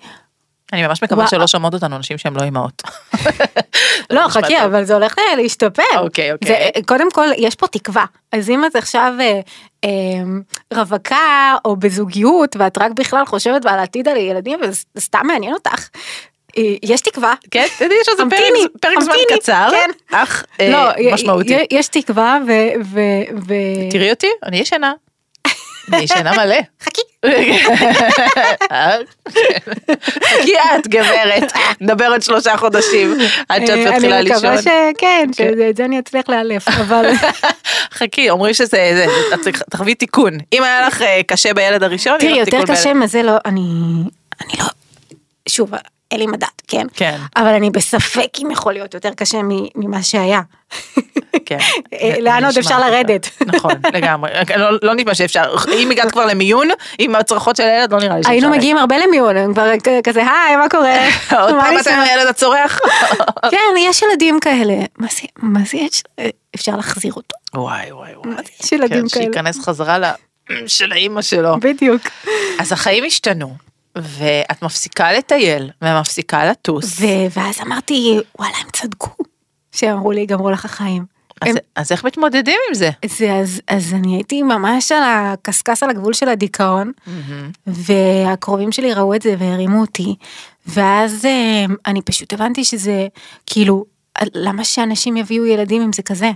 אני 0.73 0.87
ממש 0.87 1.03
מקווה. 1.03 1.27
שלא 1.27 1.47
שומעות 1.47 1.73
אותנו 1.73 1.95
אנשים 1.95 2.17
שהם 2.17 2.35
לא 2.37 2.43
אימהות. 2.43 2.81
לא 4.09 4.27
חכי. 4.29 4.61
אבל 4.63 4.83
זה 4.83 4.93
הולך 4.93 5.15
לה- 5.17 5.35
להשתפר 5.35 5.83
אוקיי, 5.97 6.31
אוקיי. 6.31 6.71
זה, 6.75 6.81
קודם 6.85 7.11
כל 7.11 7.27
יש 7.37 7.55
פה 7.55 7.67
תקווה 7.67 8.05
אז 8.31 8.49
אם 8.49 8.65
את 8.65 8.75
עכשיו 8.75 9.13
אה, 9.19 9.39
אה, 9.83 9.89
רווקה 10.73 11.17
או 11.65 11.75
בזוגיות 11.75 12.55
ואת 12.59 12.77
רק 12.77 12.91
בכלל 12.91 13.25
חושבת 13.25 13.65
על 13.65 13.79
העתיד 13.79 14.07
על 14.07 14.17
ילדים 14.17 14.59
וזה 14.63 14.81
סתם 14.99 15.19
מעניין 15.23 15.53
אותך. 15.53 15.89
אה, 16.57 16.63
יש 16.83 17.01
תקווה. 17.01 17.33
כן, 17.51 17.65
יש 17.79 18.09
איזה 18.09 18.23
פרק- 18.81 19.01
זמן 19.03 19.13
קצר, 19.35 19.67
כן. 19.71 19.89
אך 20.15 20.45
אה, 20.61 20.69
לא, 20.69 21.13
משמעותי. 21.13 21.57
יש 21.71 21.87
תקווה 21.87 22.37
ו... 22.47 22.51
תראי 23.91 24.09
אותי, 24.09 24.27
אני 24.45 24.57
ישנה. 24.57 24.93
אני 25.93 26.03
ישנה 26.03 26.31
מלא. 26.31 26.55
חכי. 26.83 27.01
חכי 30.23 30.53
את 30.79 30.87
גברת, 30.87 31.51
נדבר 31.81 32.07
עוד 32.07 32.21
שלושה 32.21 32.57
חודשים 32.57 33.17
עד 33.49 33.65
שאת 33.65 33.77
אה, 33.77 33.91
מתחילה 33.91 34.19
אני 34.19 34.29
מקווה 34.29 34.51
לישון. 34.51 34.61
שכן, 34.61 34.93
כן. 34.97 35.33
שאת 35.33 35.77
זה 35.77 35.85
אני 35.85 35.99
אצליח 35.99 36.29
לאלף, 36.29 36.67
אבל 36.67 37.11
חכי, 37.97 38.29
אומרים 38.29 38.53
שזה, 38.53 39.05
תחווי 39.69 39.95
תיקון. 39.95 40.33
אם 40.53 40.63
היה 40.63 40.87
לך 40.87 41.01
אה, 41.01 41.21
קשה 41.27 41.53
בילד 41.53 41.83
הראשון, 41.83 42.17
יהיה 42.21 42.45
תראי, 42.45 42.57
יותר 42.59 42.73
קשה 42.73 42.93
מזה 42.93 43.23
לא, 43.23 43.33
אני, 43.45 43.61
אני 44.41 44.53
לא, 44.59 44.65
שוב, 45.49 45.71
אין 46.11 46.19
לי 46.19 46.27
מדד, 46.27 46.47
כן? 46.67 46.87
כן. 46.93 47.17
אבל 47.35 47.47
אני 47.53 47.69
בספק 47.69 48.27
אם 48.43 48.51
יכול 48.51 48.73
להיות 48.73 48.93
יותר 48.93 49.09
קשה 49.13 49.37
ממה 49.75 50.03
שהיה. 50.03 50.41
כן. 51.45 51.57
אה, 51.93 52.11
זה- 52.15 52.21
לאן 52.21 52.39
זה 52.41 52.47
עוד 52.47 52.57
אפשר. 52.57 52.79
לרדת? 52.79 53.29
נכון, 53.45 53.71
לגמרי. 53.93 54.31
לא- 54.57 54.69
לא 54.83 54.93
נשמע 54.95 55.15
שאפשר. 55.15 55.55
אם 55.73 55.91
הגעת 55.91 56.11
כבר 56.11 56.25
למיון, 56.25 56.67
עם 56.99 57.15
הצרחות 57.15 57.55
של 57.55 57.63
הילד, 57.63 57.91
לא 57.93 57.99
נראה 57.99 58.15
לי 58.15 58.23
שאפשר. 58.23 58.31
היינו 58.31 58.49
מגיעים 58.49 58.77
הרבה 58.77 58.95
למיון, 58.97 59.37
הם 59.37 59.53
כבר 59.53 59.67
כזה, 60.03 60.21
היי, 60.21 60.55
מה 60.55 60.69
קורה? 60.69 60.95
עוד 61.41 61.53
מה 61.55 61.61
פעם 61.61 61.71
אתה 61.73 61.79
נשמע?" 61.81 61.93
עם 61.93 62.01
הילד 62.01 62.27
הצורח? 62.27 62.79
כן, 63.51 63.57
יש 63.79 64.01
ילדים 64.01 64.39
כאלה. 64.39 64.73
מה 64.97 65.07
זה, 65.11 65.27
מה 65.37 65.59
זה 65.71 65.77
יש? 65.77 66.03
אפשר 66.55 66.75
להחזיר 66.75 67.13
אותו. 67.13 67.35
וואי 67.55 67.91
וואי 67.91 68.11
וואי. 68.15 68.35
יש 68.63 68.71
ילדים 68.71 69.01
כן, 69.03 69.07
כאלה. 69.09 69.23
שייכנס 69.25 69.59
חזרה 69.65 69.97
ל... 69.99 70.05
של 70.67 70.91
האימא 70.91 71.21
שלו. 71.21 71.59
בדיוק. 71.59 72.01
אז 72.59 72.71
החיים 72.71 73.03
השתנו, 73.03 73.55
ואת 73.97 74.61
מפסיקה 74.61 75.13
לטייל, 75.13 75.69
ומפסיקה 75.81 76.45
לטוס. 76.45 77.01
ו- 77.01 77.05
ואז 77.39 77.61
אמרתי, 77.61 78.17
וואלה, 78.39 78.57
הם 78.57 78.67
צדקו. 78.73 79.09
שאמרו 79.71 80.11
לי, 80.11 80.19
ייגמרו 80.19 80.49
לך 80.51 80.65
החיים. 80.65 81.05
אז, 81.41 81.49
הם- 81.49 81.55
אז 81.75 81.91
איך 81.91 82.03
מתמודדים 82.03 82.59
עם 82.69 82.73
זה? 82.75 82.89
זה, 83.05 83.33
אז, 83.33 83.61
אז 83.67 83.93
אני 83.93 84.15
הייתי 84.15 84.43
ממש 84.43 84.91
על 84.91 85.01
הקשקש 85.05 85.83
על 85.83 85.89
הגבול 85.89 86.13
של 86.13 86.29
הדיכאון, 86.29 86.91
והקרובים 87.67 88.71
שלי 88.71 88.93
ראו 88.93 89.15
את 89.15 89.21
זה 89.21 89.35
והרימו 89.39 89.81
אותי, 89.81 90.15
ואז 90.67 91.25
אה, 91.25 91.65
אני 91.85 92.01
פשוט 92.01 92.33
הבנתי 92.33 92.63
שזה, 92.63 93.07
כאילו, 93.45 93.85
למה 94.33 94.63
שאנשים 94.63 95.17
יביאו 95.17 95.45
ילדים 95.45 95.81
אם 95.81 95.93
זה 95.93 96.01
כזה? 96.03 96.31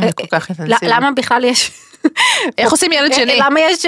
זה 0.00 0.12
כל 0.12 0.26
כך 0.30 0.48
אינטנסיבי. 0.48 0.92
למה 0.92 1.10
בכלל 1.10 1.44
יש... 1.44 1.70
איך 2.58 2.70
עושים 2.72 2.92
ילד 2.92 3.12
שני? 3.12 3.38
למה 3.40 3.60
יש... 3.60 3.86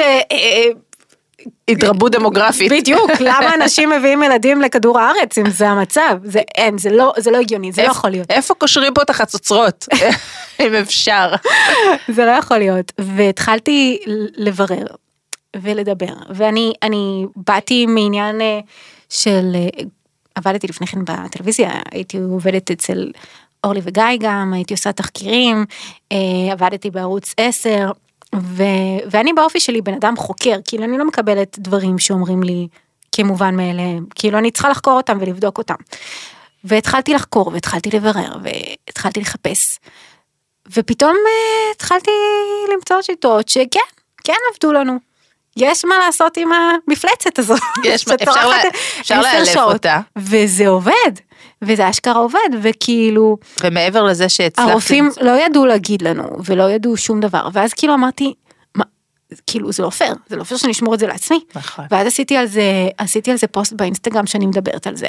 התרבות 1.69 2.13
דמוגרפית. 2.13 2.73
בדיוק, 2.73 3.11
למה 3.21 3.55
אנשים 3.55 3.91
מביאים 3.91 4.23
ילדים 4.23 4.63
לכדור 4.63 4.99
הארץ 4.99 5.39
אם 5.39 5.51
זה 5.51 5.69
המצב? 5.69 6.19
זה 6.25 6.39
אין, 6.39 6.79
זה 6.79 6.91
לא, 6.91 7.13
זה 7.19 7.31
לא 7.31 7.37
הגיוני, 7.37 7.73
זה 7.73 7.83
לא 7.83 7.89
יכול 7.89 8.11
להיות. 8.11 8.31
איפה 8.31 8.55
קושרים 8.55 8.95
פה 8.95 9.03
את 9.03 9.11
החצוצרות? 9.11 9.87
אם 10.61 10.75
אפשר. 10.75 11.35
זה 12.17 12.25
לא 12.25 12.31
יכול 12.31 12.59
להיות. 12.59 12.93
והתחלתי 12.99 13.99
לברר 14.37 14.87
ולדבר, 15.57 16.15
ואני 16.31 16.73
אני 16.83 17.27
באתי 17.37 17.87
מעניין 17.87 18.41
אה, 18.41 18.61
של, 19.09 19.53
אה, 19.55 19.85
עבדתי 20.35 20.67
לפני 20.67 20.87
כן 20.87 21.05
בטלוויזיה, 21.05 21.71
הייתי 21.93 22.19
עובדת 22.19 22.71
אצל 22.71 23.11
אורלי 23.65 23.81
וגיא 23.83 24.05
גם, 24.21 24.53
הייתי 24.55 24.75
עושה 24.75 24.93
תחקירים, 24.93 25.65
אה, 26.13 26.53
עבדתי 26.53 26.91
בערוץ 26.91 27.35
10, 27.37 27.91
ו, 28.35 28.63
ואני 29.11 29.33
באופי 29.33 29.61
שלי 29.61 29.81
בן 29.81 29.95
אדם 29.95 30.17
חוקר, 30.17 30.57
כאילו 30.65 30.85
אני 30.85 30.99
לא 30.99 31.05
מקבלת 31.05 31.59
דברים 31.59 31.99
שאומרים 31.99 32.43
לי 32.43 32.69
כמובן 33.13 33.57
מאליהם, 33.57 34.05
כאילו 34.15 34.39
אני 34.39 34.51
צריכה 34.51 34.69
לחקור 34.69 34.93
אותם 34.97 35.19
ולבדוק 35.21 35.59
אותם. 35.59 35.75
והתחלתי 36.65 37.15
לחקור 37.15 37.49
והתחלתי 37.53 37.91
לברר 37.97 38.33
והתחלתי 38.43 39.21
לחפש. 39.21 39.79
ופתאום 40.73 41.11
אה, 41.17 41.71
התחלתי 41.75 42.11
למצוא 42.75 43.03
שיטות 43.03 43.49
שכן, 43.49 43.81
כן 44.25 44.33
עבדו 44.53 44.73
לנו. 44.73 44.97
יש 45.57 45.85
מה 45.85 45.99
לעשות 45.99 46.37
עם 46.37 46.49
המפלצת 46.53 47.39
הזאת. 47.39 47.61
יש 47.85 48.09
מה- 48.09 48.15
אפשר 48.15 48.49
לה- 48.49 48.63
אפשר 49.01 49.21
לאלף. 49.21 49.57
אותה. 49.57 50.01
וזה 50.17 50.69
עובד, 50.69 51.13
וזה 51.63 51.91
אשכרה 51.91 52.19
עובד, 52.19 52.49
וכאילו, 52.63 53.37
ומעבר 53.65 54.03
לזה 54.05 54.29
שהצלחתי... 54.29 54.71
הרופאים 54.71 55.11
לא 55.21 55.41
ידעו 55.47 55.67
להגיד 55.67 56.03
לנו, 56.03 56.25
ולא 56.45 56.71
ידעו 56.71 56.97
שום 56.97 57.21
דבר, 57.21 57.49
ואז 57.53 57.75
כאילו 57.75 57.95
אמרתי, 57.95 58.35
מה, 58.75 58.85
כאילו 59.47 59.73
זה 59.73 59.83
לא 59.83 59.91
פייר, 59.91 60.15
זה 60.27 60.37
לא 60.37 60.45
פייר 60.45 60.59
שאני 60.59 60.73
אשמור 60.73 60.95
את 60.95 60.99
זה 60.99 61.07
לעצמי. 61.07 61.41
נכון. 61.55 61.85
ואז 61.91 62.07
עשיתי 62.07 62.37
על 62.37 62.47
זה, 62.47 62.89
עשיתי 62.99 63.31
על 63.31 63.37
זה 63.37 63.47
פוסט 63.47 63.73
באינסטגרם 63.73 64.27
שאני 64.27 64.47
מדברת 64.47 64.87
על 64.87 64.97
זה, 64.97 65.09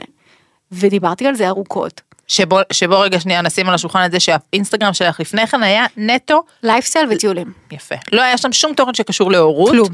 ודיברתי 0.72 1.28
על 1.28 1.36
זה 1.36 1.48
ארוכות. 1.48 2.02
שבו, 2.30 2.60
שבו 2.74 3.00
רגע 3.00 3.20
שנייה 3.20 3.42
נשים 3.42 3.70
על 3.70 3.76
השולחן 3.76 4.06
את 4.06 4.12
זה 4.12 4.20
שהאינסטגרם 4.20 4.94
שלך 4.94 5.20
לפני 5.20 5.48
כן 5.48 5.64
היה 5.64 5.86
נטו 5.98 6.44
לייפסטייל 6.64 7.08
וטיולים. 7.12 7.54
יפה. 7.72 7.96
לא 8.12 8.22
היה 8.22 8.38
שם 8.38 8.54
שום 8.54 8.74
תוכן 8.74 8.94
שקשור 8.94 9.32
להורות. 9.32 9.72
כלום. 9.72 9.88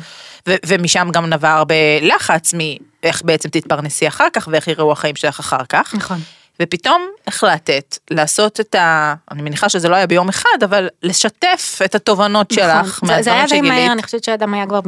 ו- 0.50 0.56
ומשם 0.66 1.08
גם 1.14 1.26
נבע 1.26 1.54
הרבה 1.54 1.76
לחץ 2.02 2.54
מאיך 2.54 3.22
בעצם 3.26 3.50
תתפרנסי 3.50 4.08
אחר 4.08 4.28
כך 4.34 4.48
ואיך 4.52 4.68
יראו 4.68 4.92
החיים 4.92 5.16
שלך 5.16 5.40
אחר 5.40 5.66
כך. 5.70 5.96
נכון. 5.96 6.20
ופתאום 6.62 7.08
החלטת 7.28 7.98
לעשות 8.12 8.60
את 8.60 8.76
ה... 8.76 9.14
אני 9.32 9.42
מניחה 9.42 9.70
שזה 9.70 9.90
לא 9.90 9.96
היה 9.96 10.08
ביום 10.08 10.30
אחד, 10.30 10.64
אבל 10.64 10.88
לשתף 11.04 11.80
את 11.86 11.96
התובנות 11.96 12.52
שלך 12.52 12.86
נכון. 12.86 13.10
זה, 13.10 13.22
זה 13.22 13.32
מהדברים 13.32 13.42
היה 13.42 13.46
די 13.48 13.62
מהר, 13.62 13.76
שגילית. 13.76 13.92
אני 13.92 14.04
חושבת 14.04 14.24
שהאדם 14.24 14.54
היה 14.54 14.66
כבר 14.66 14.80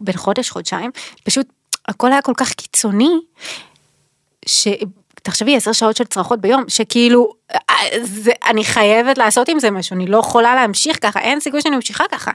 בין 0.00 0.16
חודש, 0.16 0.50
חודשיים, 0.50 0.90
פשוט 1.24 1.46
הכל 1.88 2.12
היה 2.12 2.22
כל 2.22 2.32
כך 2.36 2.52
קיצוני, 2.52 3.10
שתחשבי 4.46 5.56
עשר 5.56 5.72
שעות 5.72 5.96
של 5.96 6.04
צרחות 6.04 6.40
ביום, 6.40 6.64
שכאילו, 6.68 7.32
אה, 7.54 7.58
זה, 8.02 8.32
אני 8.46 8.64
חייבת 8.64 9.18
לעשות 9.18 9.48
עם 9.48 9.58
זה 9.58 9.70
משהו, 9.70 9.94
אני 9.94 10.06
לא 10.06 10.18
יכולה 10.18 10.54
להמשיך 10.54 10.98
ככה, 11.02 11.20
אין 11.20 11.40
סיכוי 11.40 11.60
שאני 11.60 11.76
ממשיכה 11.76 12.04
ככה. 12.10 12.30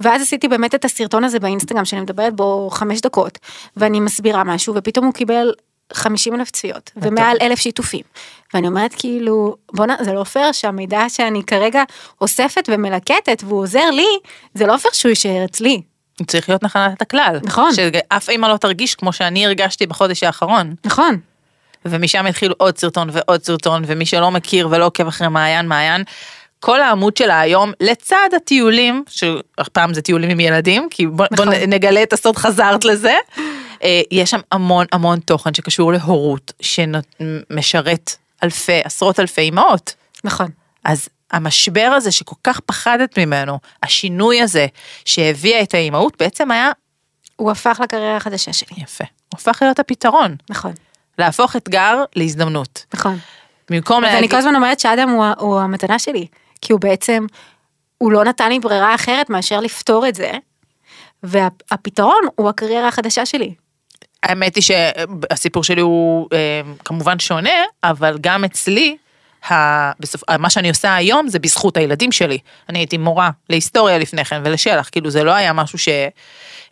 ואז 0.00 0.22
עשיתי 0.22 0.48
באמת 0.48 0.74
את 0.74 0.84
הסרטון 0.84 1.24
הזה 1.24 1.40
באינסטגרם, 1.40 1.84
שאני 1.84 2.00
מדברת 2.00 2.36
בו 2.36 2.68
חמש 2.72 3.00
דקות, 3.00 3.38
ואני 3.76 4.00
מסבירה 4.00 4.44
משהו, 4.44 4.74
ופתאום 4.74 5.06
הוא 5.06 5.14
קיבל 5.14 5.52
50 5.92 6.34
אלף 6.34 6.50
צפיות, 6.50 6.90
ומעל 6.96 7.36
אלף 7.42 7.58
שיתופים. 7.58 8.02
ואני 8.54 8.68
אומרת 8.68 8.94
כאילו, 8.98 9.56
בואנה, 9.72 9.96
זה 10.00 10.12
לא 10.12 10.24
פייר 10.24 10.52
שהמידע 10.52 11.08
שאני 11.08 11.42
כרגע 11.46 11.82
אוספת 12.20 12.68
ומלקטת 12.72 13.42
והוא 13.46 13.60
עוזר 13.60 13.90
לי, 13.90 14.08
זה 14.54 14.66
לא 14.66 14.76
פייר 14.76 14.92
שהוא 14.94 15.10
יישאר 15.10 15.44
אצלי. 15.44 15.82
צריך 16.26 16.48
להיות 16.48 16.62
נחלת 16.62 17.02
הכלל. 17.02 17.38
נכון. 17.42 17.70
שאף 17.74 18.28
אימא 18.28 18.46
לא 18.46 18.56
תרגיש 18.56 18.94
כמו 18.94 19.12
שאני 19.12 19.46
הרגשתי 19.46 19.86
בחודש 19.86 20.22
האחרון. 20.22 20.74
נכון. 20.84 21.18
ומשם 21.84 22.26
התחילו 22.26 22.54
עוד 22.58 22.78
סרטון 22.78 23.08
ועוד 23.12 23.44
סרטון, 23.44 23.82
ומי 23.86 24.06
שלא 24.06 24.30
מכיר 24.30 24.68
ולא 24.70 24.86
עוקב 24.86 25.06
אחרי 25.06 25.28
מעיין, 25.28 25.68
מעיין, 25.68 26.04
כל 26.60 26.80
העמוד 26.80 27.16
שלה 27.16 27.40
היום, 27.40 27.72
לצד 27.80 28.28
הטיולים, 28.36 29.04
שהפעם 29.08 29.94
זה 29.94 30.02
טיולים 30.02 30.30
עם 30.30 30.40
ילדים, 30.40 30.88
כי 30.90 31.06
בוא, 31.06 31.26
בוא 31.36 31.44
נכון. 31.44 31.60
נגלה 31.66 32.02
את 32.02 32.12
הסוד, 32.12 32.36
חזרת 32.36 32.84
לזה, 32.84 33.14
יש 34.10 34.30
שם 34.30 34.40
המון 34.52 34.86
המון 34.92 35.20
תוכן 35.20 35.54
שקשור 35.54 35.92
להורות, 35.92 36.52
שמשרת 36.60 38.16
אלפי, 38.42 38.80
עשרות 38.84 39.20
אלפי 39.20 39.40
אימהות. 39.40 39.94
נכון. 40.24 40.50
אז 40.84 41.08
המשבר 41.30 41.92
הזה 41.96 42.12
שכל 42.12 42.36
כך 42.44 42.60
פחדת 42.60 43.18
ממנו, 43.18 43.58
השינוי 43.82 44.42
הזה 44.42 44.66
שהביאה 45.04 45.62
את 45.62 45.74
האימהות, 45.74 46.16
בעצם 46.18 46.50
היה 46.50 46.70
הוא 47.36 47.50
הפך 47.50 47.80
לקריירה 47.82 48.16
החדשה 48.16 48.52
שלי. 48.52 48.82
יפה. 48.82 49.04
הוא 49.04 49.38
הפך 49.38 49.58
להיות 49.62 49.78
הפתרון. 49.78 50.36
נכון. 50.50 50.72
להפוך 51.18 51.56
אתגר 51.56 52.04
להזדמנות. 52.16 52.84
נכון. 52.94 53.18
במקום 53.70 54.04
אז 54.04 54.14
אני 54.14 54.28
כל 54.28 54.36
הזמן 54.36 54.54
אומרת 54.54 54.80
שאדם 54.80 55.08
הוא, 55.08 55.24
הוא 55.38 55.60
המתנה 55.60 55.98
שלי, 55.98 56.26
כי 56.60 56.72
הוא 56.72 56.80
בעצם, 56.80 57.26
הוא 57.98 58.12
לא 58.12 58.24
נתן 58.24 58.48
לי 58.48 58.58
ברירה 58.58 58.94
אחרת 58.94 59.30
מאשר 59.30 59.60
לפתור 59.60 60.08
את 60.08 60.14
זה, 60.14 60.32
והפתרון 61.22 62.20
הוא 62.34 62.48
הקריירה 62.48 62.88
החדשה 62.88 63.26
שלי. 63.26 63.54
האמת 64.22 64.54
היא 64.54 64.62
שהסיפור 64.62 65.64
שלי 65.64 65.80
הוא 65.80 66.28
אה, 66.32 66.60
כמובן 66.84 67.18
שונה, 67.18 67.64
אבל 67.84 68.18
גם 68.20 68.44
אצלי, 68.44 68.96
ה-. 69.50 69.92
מה 70.38 70.50
שאני 70.50 70.68
עושה 70.68 70.94
היום 70.94 71.28
זה 71.28 71.38
בזכות 71.38 71.76
הילדים 71.76 72.12
שלי. 72.12 72.38
אני 72.68 72.78
הייתי 72.78 72.98
מורה 72.98 73.30
להיסטוריה 73.50 73.98
לפני 73.98 74.24
כן 74.24 74.40
ולשלח, 74.44 74.88
כאילו 74.92 75.10
זה 75.10 75.24
לא 75.24 75.30
היה 75.30 75.52
משהו 75.52 75.78
ש... 75.78 75.88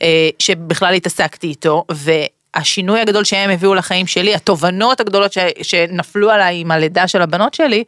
אה, 0.02 0.28
שבכלל 0.38 0.94
התעסקתי 0.94 1.46
איתו, 1.46 1.84
והשינוי 1.90 3.00
הגדול 3.00 3.24
שהם 3.24 3.50
הביאו 3.50 3.74
לחיים 3.74 4.06
שלי, 4.06 4.34
התובנות 4.34 5.00
הגדולות 5.00 5.32
ש... 5.32 5.38
שנפלו 5.62 6.30
עליי 6.30 6.60
עם 6.60 6.70
הלידה 6.70 7.08
של 7.08 7.22
הבנות 7.22 7.54
שלי, 7.54 7.84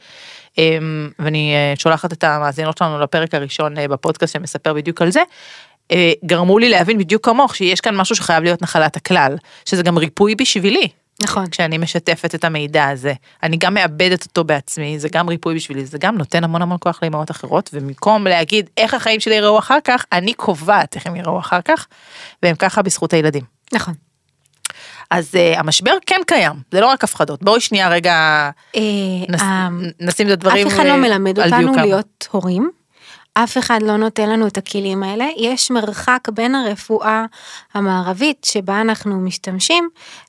אה, 0.58 0.78
ואני 1.18 1.54
אה, 1.54 1.74
שולחת 1.76 2.12
את 2.12 2.24
המאזינות 2.24 2.78
שלנו 2.78 3.00
לפרק 3.00 3.34
הראשון 3.34 3.74
בפודקאסט 3.90 4.32
שמספר 4.32 4.72
בדיוק 4.72 5.02
על 5.02 5.10
זה, 5.10 5.22
גרמו 6.24 6.58
לי 6.58 6.68
להבין 6.68 6.98
בדיוק 6.98 7.24
כמוך 7.24 7.56
שיש 7.56 7.80
כאן 7.80 7.96
משהו 7.96 8.16
שחייב 8.16 8.44
להיות 8.44 8.62
נחלת 8.62 8.96
הכלל, 8.96 9.36
שזה 9.64 9.82
גם 9.82 9.98
ריפוי 9.98 10.34
בשבילי. 10.34 10.88
נכון. 11.22 11.46
כשאני 11.46 11.78
משתפת 11.78 12.34
את 12.34 12.44
המידע 12.44 12.88
הזה, 12.88 13.12
אני 13.42 13.56
גם 13.56 13.74
מאבדת 13.74 14.24
אותו 14.24 14.44
בעצמי, 14.44 14.98
זה 14.98 15.08
גם 15.12 15.28
ריפוי 15.28 15.54
בשבילי, 15.54 15.86
זה 15.86 15.98
גם 15.98 16.18
נותן 16.18 16.44
המון 16.44 16.62
המון 16.62 16.76
כוח 16.80 16.98
לאמהות 17.02 17.30
אחרות, 17.30 17.70
ובמקום 17.72 18.26
להגיד 18.26 18.70
איך 18.76 18.94
החיים 18.94 19.20
שלי 19.20 19.34
יראו 19.34 19.58
אחר 19.58 19.78
כך, 19.84 20.04
אני 20.12 20.34
קובעת 20.34 20.96
איך 20.96 21.06
הם 21.06 21.16
יראו 21.16 21.38
אחר 21.38 21.60
כך, 21.64 21.86
והם 22.42 22.56
ככה 22.56 22.82
בזכות 22.82 23.12
הילדים. 23.12 23.42
נכון. 23.72 23.94
אז 25.10 25.34
uh, 25.34 25.58
המשבר 25.58 25.92
כן 26.06 26.20
קיים, 26.26 26.52
זה 26.72 26.80
לא 26.80 26.86
רק 26.86 27.04
הפחדות. 27.04 27.42
בואי 27.42 27.60
שנייה 27.60 27.88
רגע 27.88 28.14
אה, 28.76 28.80
נס, 29.28 29.42
אה, 29.42 29.68
נשים 30.00 30.26
את 30.26 30.32
הדברים 30.32 30.66
אף 30.66 30.72
אחד 30.72 30.86
אה, 30.86 30.88
לא 30.88 30.96
מלמד 30.96 31.40
על 31.40 31.44
אותנו 31.44 31.58
דיוקם. 31.58 31.82
להיות 31.82 32.28
הורים. 32.30 32.70
אף 33.44 33.58
אחד 33.58 33.82
לא 33.82 33.96
נותן 33.96 34.30
לנו 34.30 34.46
את 34.46 34.58
הכלים 34.58 35.02
האלה. 35.02 35.26
יש 35.36 35.70
מרחק 35.70 36.28
בין 36.32 36.54
הרפואה 36.54 37.24
המערבית 37.74 38.44
שבה 38.44 38.80
אנחנו 38.80 39.20
משתמשים 39.20 39.88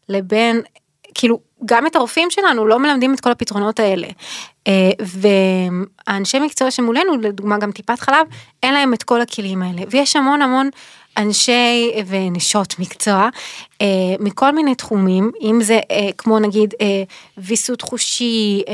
לבין, 0.09 0.61
כאילו, 1.13 1.39
גם 1.65 1.87
את 1.87 1.95
הרופאים 1.95 2.31
שלנו 2.31 2.67
לא 2.67 2.79
מלמדים 2.79 3.13
את 3.13 3.19
כל 3.19 3.31
הפתרונות 3.31 3.79
האלה. 3.79 4.07
אה, 4.67 4.91
והאנשי 6.07 6.39
מקצוע 6.39 6.71
שמולנו, 6.71 7.17
לדוגמה 7.21 7.57
גם 7.57 7.71
טיפת 7.71 7.99
חלב, 7.99 8.27
אין 8.63 8.73
להם 8.73 8.93
את 8.93 9.03
כל 9.03 9.21
הכלים 9.21 9.61
האלה. 9.63 9.81
ויש 9.89 10.15
המון 10.15 10.41
המון 10.41 10.69
אנשי 11.19 11.91
ונשות 12.07 12.79
מקצוע 12.79 13.29
אה, 13.81 13.88
מכל 14.19 14.51
מיני 14.51 14.75
תחומים, 14.75 15.31
אם 15.41 15.59
זה 15.61 15.79
אה, 15.91 16.09
כמו 16.17 16.39
נגיד 16.39 16.73
אה, 16.81 17.03
ויסות 17.38 17.81
חושי, 17.81 18.61
אה, 18.67 18.73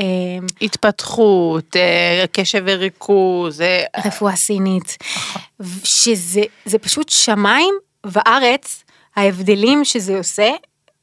התפתחות, 0.62 1.76
אה, 1.76 2.24
קשב 2.32 2.62
וריכוז, 2.66 3.60
אה, 3.60 3.82
רפואה 4.04 4.36
סינית, 4.36 4.96
שזה 5.84 6.42
זה 6.64 6.78
פשוט 6.78 7.08
שמיים 7.08 7.74
וארץ, 8.06 8.84
ההבדלים 9.16 9.84
שזה 9.84 10.18
עושה, 10.18 10.50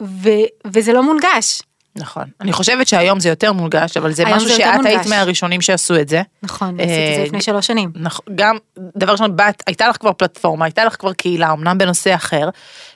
ו, 0.01 0.29
וזה 0.67 0.93
לא 0.93 1.03
מונגש. 1.03 1.61
נכון. 1.95 2.23
אני 2.41 2.53
חושבת 2.53 2.87
שהיום 2.87 3.19
זה 3.19 3.29
יותר 3.29 3.53
מונגש, 3.53 3.97
אבל 3.97 4.11
זה 4.11 4.25
משהו 4.25 4.49
זה 4.49 4.55
שאת 4.55 4.85
היית. 4.85 5.07
מהראשונים 5.07 5.61
שעשו 5.61 5.95
את 5.95 6.09
זה. 6.09 6.21
נכון, 6.43 6.79
אה, 6.79 6.85
עשיתי 6.85 7.11
את 7.11 7.15
זה 7.15 7.23
לפני 7.23 7.41
שלוש 7.41 7.67
שנים. 7.67 7.91
נכון, 7.95 8.25
גם 8.35 8.57
דבר 8.97 9.11
ראשון, 9.11 9.35
בת, 9.35 9.63
הייתה 9.67 9.87
לך 9.87 9.97
כבר 9.97 10.13
פלטפורמה, 10.13 10.65
הייתה 10.65 10.85
לך 10.85 10.95
כבר 10.99 11.13
קהילה, 11.13 11.51
אמנם 11.51 11.77
בנושא 11.77 12.15
אחר, 12.15 12.49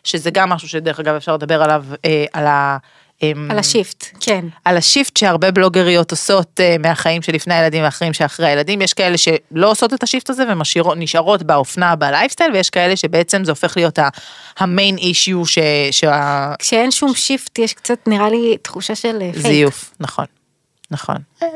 שזה 0.04 0.32
גם 0.32 0.50
משהו 0.50 0.70
שדרך 0.70 1.00
אגב 1.00 1.16
אפשר 1.16 1.34
לדבר 1.34 1.63
עליו, 1.63 1.86
אה, 2.06 2.25
על 2.34 2.48
אמ, 2.48 2.77
על 3.50 3.60
ה 3.60 3.66
shift, 3.66 4.06
כן. 4.20 4.46
על 4.66 4.78
ה 4.77 4.84
shift 4.84 5.18
שהרבה 5.18 5.52
בלוגריות 5.52 6.12
עושות 6.12 6.60
אה, 6.60 6.76
מהחיים 6.80 7.22
שלפני 7.22 7.54
הילדים 7.54 7.84
ואחרים 7.84 8.14
שאחרי 8.14 8.48
הילדים, 8.48 8.82
יש 8.82 8.94
כאלה 8.94 9.18
שלא 9.18 9.72
עושות 9.72 9.94
את 9.94 10.04
ה 10.04 10.08
shift 10.08 10.30
הזה 10.30 10.44
ונשארות 10.86 11.44
באופנה 11.44 11.96
בלייפסטייל, 11.96 12.52
ויש 12.52 12.70
כאלה 12.70 12.96
שבעצם 12.96 13.44
זה 13.44 13.52
הופך 13.52 13.78
להיות 13.78 14.00
ה 14.58 14.66
main 14.66 14.98
issue 14.98 15.46
שה... 15.46 16.54
כשאין 16.60 16.92
שום 16.92 17.14
shift 17.16 17.60
יש 17.60 17.74
קצת 17.74 18.08
נראה 18.08 18.30
לי 18.30 18.58
תחושה 18.62 18.96
של 18.96 19.18
אה, 19.22 19.34
פייק. 19.34 19.46
זיוף, 19.46 19.94
נכון, 20.00 20.26
נכון. 20.92 21.18
אה, 21.44 21.48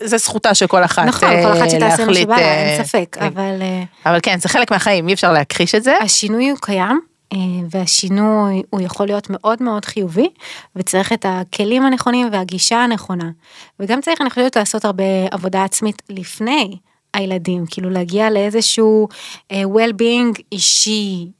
זה 0.00 0.18
זכותה 0.18 0.54
של 0.54 0.66
כל 0.66 0.84
אחת 0.84 1.04
נכון, 1.04 1.28
כל 1.42 1.52
אחת 1.52 1.70
שתעשה 1.70 2.04
מה 2.04 2.14
שבא 2.14 2.36
לה, 2.36 2.42
אה, 2.42 2.54
אין 2.54 2.84
ספק, 2.84 3.16
אבל 3.20 3.62
אה, 3.62 3.82
אבל 4.06 4.18
כן, 4.22 4.38
זה 4.38 4.48
חלק 4.48 4.70
מהחיים, 4.70 5.08
אי 5.08 5.14
אפשר 5.14 5.32
להכחיש 5.32 5.74
את 5.74 5.82
זה. 5.82 5.94
השינוי 6.00 6.48
הוא 6.48 6.58
קיים. 6.62 7.13
אה, 7.34 7.38
והשינוי 7.70 8.62
הוא 8.70 8.80
יכול 8.80 9.06
להיות 9.06 9.26
מאוד 9.30 9.62
מאוד 9.62 9.84
חיובי 9.84 10.28
וצריך 10.76 11.12
את 11.12 11.26
הכלים 11.28 11.86
הנכונים 11.86 12.28
והגישה 12.32 12.76
הנכונה 12.76 13.30
וגם 13.80 14.00
צריך 14.00 14.20
אני 14.20 14.30
חושבת 14.30 14.56
לעשות 14.56 14.84
הרבה 14.84 15.04
עבודה 15.30 15.64
עצמית 15.64 16.02
לפני 16.08 16.78
הילדים 17.14 17.64
כאילו 17.66 17.90
להגיע 17.90 18.30
לאיזשהו 18.30 19.08
אה, 19.52 19.62
well-being 19.62 20.42
אישי 20.52 21.30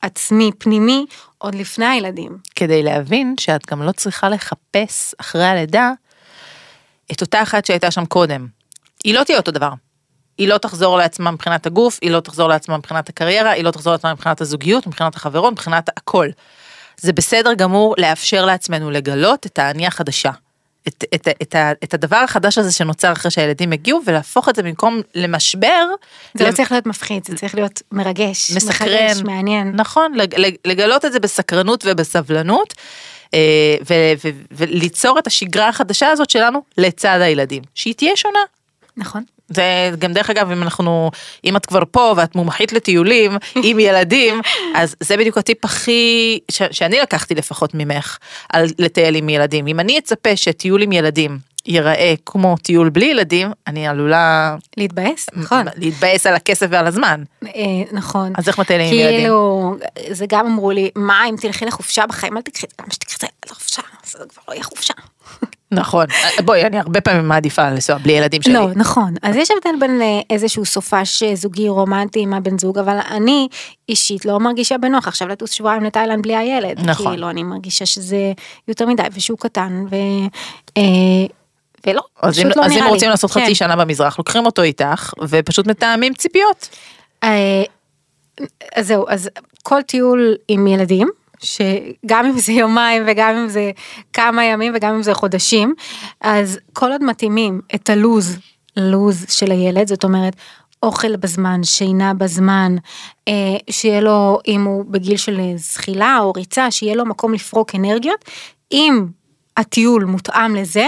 עצמי 0.00 0.50
פנימי 0.58 1.06
עוד 1.38 1.54
לפני 1.54 1.86
הילדים. 1.86 2.38
כדי 2.54 2.82
להבין 2.82 3.34
שאת 3.40 3.66
גם 3.70 3.82
לא 3.82 3.92
צריכה 3.92 4.28
לחפש 4.28 5.14
אחרי 5.20 5.44
הלידה 5.44 5.92
את 7.12 7.20
אותה 7.20 7.42
אחת 7.42 7.66
שהייתה 7.66 7.90
שם 7.90 8.06
קודם. 8.06 8.46
היא 9.04 9.14
לא 9.14 9.24
תהיה 9.24 9.38
אותו 9.38 9.50
דבר. 9.50 9.70
היא 10.38 10.48
לא 10.48 10.58
תחזור 10.58 10.96
לעצמה 10.98 11.30
מבחינת 11.30 11.66
הגוף, 11.66 11.98
היא 12.02 12.10
לא 12.10 12.20
תחזור 12.20 12.48
לעצמה 12.48 12.78
מבחינת 12.78 13.08
הקריירה, 13.08 13.50
היא 13.50 13.64
לא 13.64 13.70
תחזור 13.70 13.92
לעצמה 13.92 14.12
מבחינת 14.14 14.40
הזוגיות, 14.40 14.86
מבחינת 14.86 15.14
החברות, 15.16 15.52
מבחינת 15.52 15.88
הכל. 15.96 16.28
זה 16.96 17.12
בסדר 17.12 17.54
גמור 17.54 17.94
לאפשר 17.98 18.44
לעצמנו 18.44 18.90
לגלות 18.90 19.46
את 19.46 19.58
האני 19.58 19.86
החדשה. 19.86 20.30
את, 20.88 21.04
את, 21.14 21.28
את, 21.42 21.54
את, 21.84 21.94
הדבר 21.94 22.16
החדש 22.16 22.58
הזה 22.58 22.72
שנוצר 22.72 23.12
אחרי 23.12 23.30
שהילדים 23.30 23.72
הגיעו 23.72 24.00
ולהפוך 24.06 24.48
את 24.48 24.56
זה 24.56 24.62
במקום 24.62 25.00
למשבר. 25.14 25.86
זה 26.34 26.46
לא 26.46 26.52
צריך 26.52 26.72
להיות 26.72 26.86
מפחיד, 26.86 27.24
זה 27.26 27.36
צריך 27.36 27.54
להיות 27.54 27.82
מרגש, 27.92 28.50
מסקרן, 28.50 29.06
מחדש, 29.06 29.22
מעניין. 29.22 29.72
נכון, 29.74 30.14
לג- 30.14 30.34
לג- 30.38 30.56
לגלות 30.64 31.04
את 31.04 31.12
זה 31.12 31.20
בסקרנות 31.20 31.84
ובסבלנות. 31.86 32.74
אה, 33.34 33.76
ו- 33.90 34.12
ו- 34.24 34.40
וליצור 34.50 35.18
את 35.18 35.26
השגרה 35.26 35.68
החדשה 35.68 36.08
הזאת 36.10 36.30
שלנו 36.30 36.62
לצד 36.78 37.18
הילדים, 37.22 37.62
שהיא 37.74 37.94
תהיה 37.94 38.16
שונה. 38.16 38.38
נכון. 38.96 39.24
זה 39.48 39.90
גם 39.98 40.12
דרך 40.12 40.30
אגב 40.30 40.50
אם 40.50 40.62
אנחנו 40.62 41.10
אם 41.44 41.56
את 41.56 41.66
כבר 41.66 41.82
פה 41.90 42.14
ואת 42.16 42.34
מומחית 42.34 42.72
לטיולים 42.72 43.36
עם 43.64 43.78
ילדים 43.78 44.40
אז 44.74 44.96
זה 45.00 45.16
בדיוק 45.16 45.38
הטיפ 45.38 45.64
הכי 45.64 46.38
ש, 46.50 46.62
שאני 46.70 47.00
לקחתי 47.00 47.34
לפחות 47.34 47.70
ממך 47.74 48.18
על 48.52 48.66
לטייל 48.78 49.14
עם 49.14 49.28
ילדים 49.28 49.66
אם 49.66 49.80
אני 49.80 49.98
אצפה 49.98 50.36
שטיול 50.36 50.82
עם 50.82 50.92
ילדים 50.92 51.38
ייראה 51.66 52.14
כמו 52.26 52.56
טיול 52.62 52.88
בלי 52.88 53.06
ילדים 53.06 53.52
אני 53.66 53.88
עלולה 53.88 54.56
להתבאס, 54.76 55.26
נכון. 55.32 55.66
להתבאס 55.76 56.26
על 56.26 56.34
הכסף 56.34 56.66
ועל 56.70 56.86
הזמן 56.86 57.22
אה, 57.44 57.50
נכון. 57.92 58.32
אז 58.38 58.48
איך 58.48 58.58
מטיילים 58.58 58.86
עם 58.86 58.94
ילדים? 58.94 59.18
כאילו, 59.18 59.76
זה 60.10 60.26
גם 60.28 60.46
אמרו 60.46 60.70
לי, 60.70 60.90
מה 60.96 61.28
אם 61.30 61.34
תלכי 61.40 61.64
לחופשה 61.64 62.06
בחיים, 62.06 62.36
אל 62.36 62.42
תקחי, 62.42 62.66
למה 62.80 62.92
שתקחי 62.92 63.14
את 63.16 63.20
זה 63.20 63.26
לחופשה, 63.46 63.82
זה 64.04 64.18
כבר 64.28 64.42
לא 64.48 64.54
יהיה 64.54 64.64
חופשה. 64.64 64.94
נכון 65.70 66.06
בואי 66.44 66.62
אני 66.64 66.78
הרבה 66.78 67.00
פעמים 67.00 67.28
מעדיפה 67.28 67.70
לנסוע 67.70 67.98
בלי 67.98 68.12
ילדים 68.12 68.42
שלי. 68.42 68.52
לא, 68.52 68.68
נכון. 68.76 69.14
אז 69.22 69.36
יש 69.36 69.50
הבדל 69.50 69.80
בין 69.80 70.02
אה, 70.02 70.20
איזשהו 70.30 70.64
סופש 70.64 71.22
אה, 71.22 71.34
זוגי 71.34 71.68
רומנטי 71.68 72.20
עם 72.20 72.34
הבן 72.34 72.58
זוג, 72.58 72.78
אבל 72.78 72.98
אני 73.10 73.48
אישית 73.88 74.24
לא 74.24 74.40
מרגישה 74.40 74.78
בנוח 74.78 75.08
עכשיו 75.08 75.28
לטוס 75.28 75.50
שבועיים 75.50 75.84
לתאילנד 75.84 76.22
בלי 76.22 76.36
הילד. 76.36 76.80
נכון. 76.80 77.12
כאילו, 77.12 77.30
אני 77.30 77.42
מרגישה 77.42 77.86
שזה 77.86 78.32
יותר 78.68 78.86
מדי 78.86 79.02
ושהוא 79.14 79.38
קטן, 79.38 79.84
ו... 79.90 79.94
אה, 80.76 80.82
ולא, 81.86 82.02
אז 82.22 82.38
אם, 82.38 82.44
פשוט 82.44 82.56
לא 82.56 82.64
אז 82.64 82.70
נראה 82.70 82.82
אם 82.82 82.86
לי. 82.86 82.94
רוצים 82.94 83.10
לעשות 83.10 83.30
כן. 83.30 83.40
חצי 83.42 83.54
שנה 83.54 83.76
במזרח 83.76 84.18
לוקחים 84.18 84.46
אותו 84.46 84.62
איתך 84.62 85.12
ופשוט 85.28 85.66
מתאמים 85.66 86.14
ציפיות. 86.14 86.68
אז 88.74 88.86
זהו, 88.86 89.04
אז 89.08 89.30
כל 89.62 89.82
טיול 89.82 90.36
עם 90.48 90.66
ילדים, 90.66 91.08
שגם 91.42 92.26
אם 92.26 92.38
זה 92.38 92.52
יומיים 92.52 93.02
וגם 93.06 93.34
אם 93.34 93.48
זה 93.48 93.70
כמה 94.12 94.44
ימים 94.44 94.72
וגם 94.76 94.94
אם 94.94 95.02
זה 95.02 95.14
חודשים, 95.14 95.74
אז 96.20 96.58
כל 96.72 96.92
עוד 96.92 97.04
מתאימים 97.04 97.60
את 97.74 97.90
הלוז, 97.90 98.38
לוז 98.76 99.26
של 99.28 99.50
הילד, 99.50 99.88
זאת 99.88 100.04
אומרת, 100.04 100.36
אוכל 100.82 101.16
בזמן, 101.16 101.62
שינה 101.62 102.14
בזמן, 102.14 102.76
אה, 103.28 103.56
שיהיה 103.70 104.00
לו, 104.00 104.38
אם 104.48 104.64
הוא 104.64 104.84
בגיל 104.84 105.16
של 105.16 105.40
אה, 105.40 105.52
זחילה 105.56 106.18
או 106.20 106.32
ריצה, 106.32 106.70
שיהיה 106.70 106.94
לו 106.94 107.04
מקום 107.06 107.34
לפרוק 107.34 107.74
אנרגיות, 107.74 108.24
אם 108.72 109.06
הטיול 109.56 110.04
מותאם 110.04 110.54
לזה, 110.54 110.86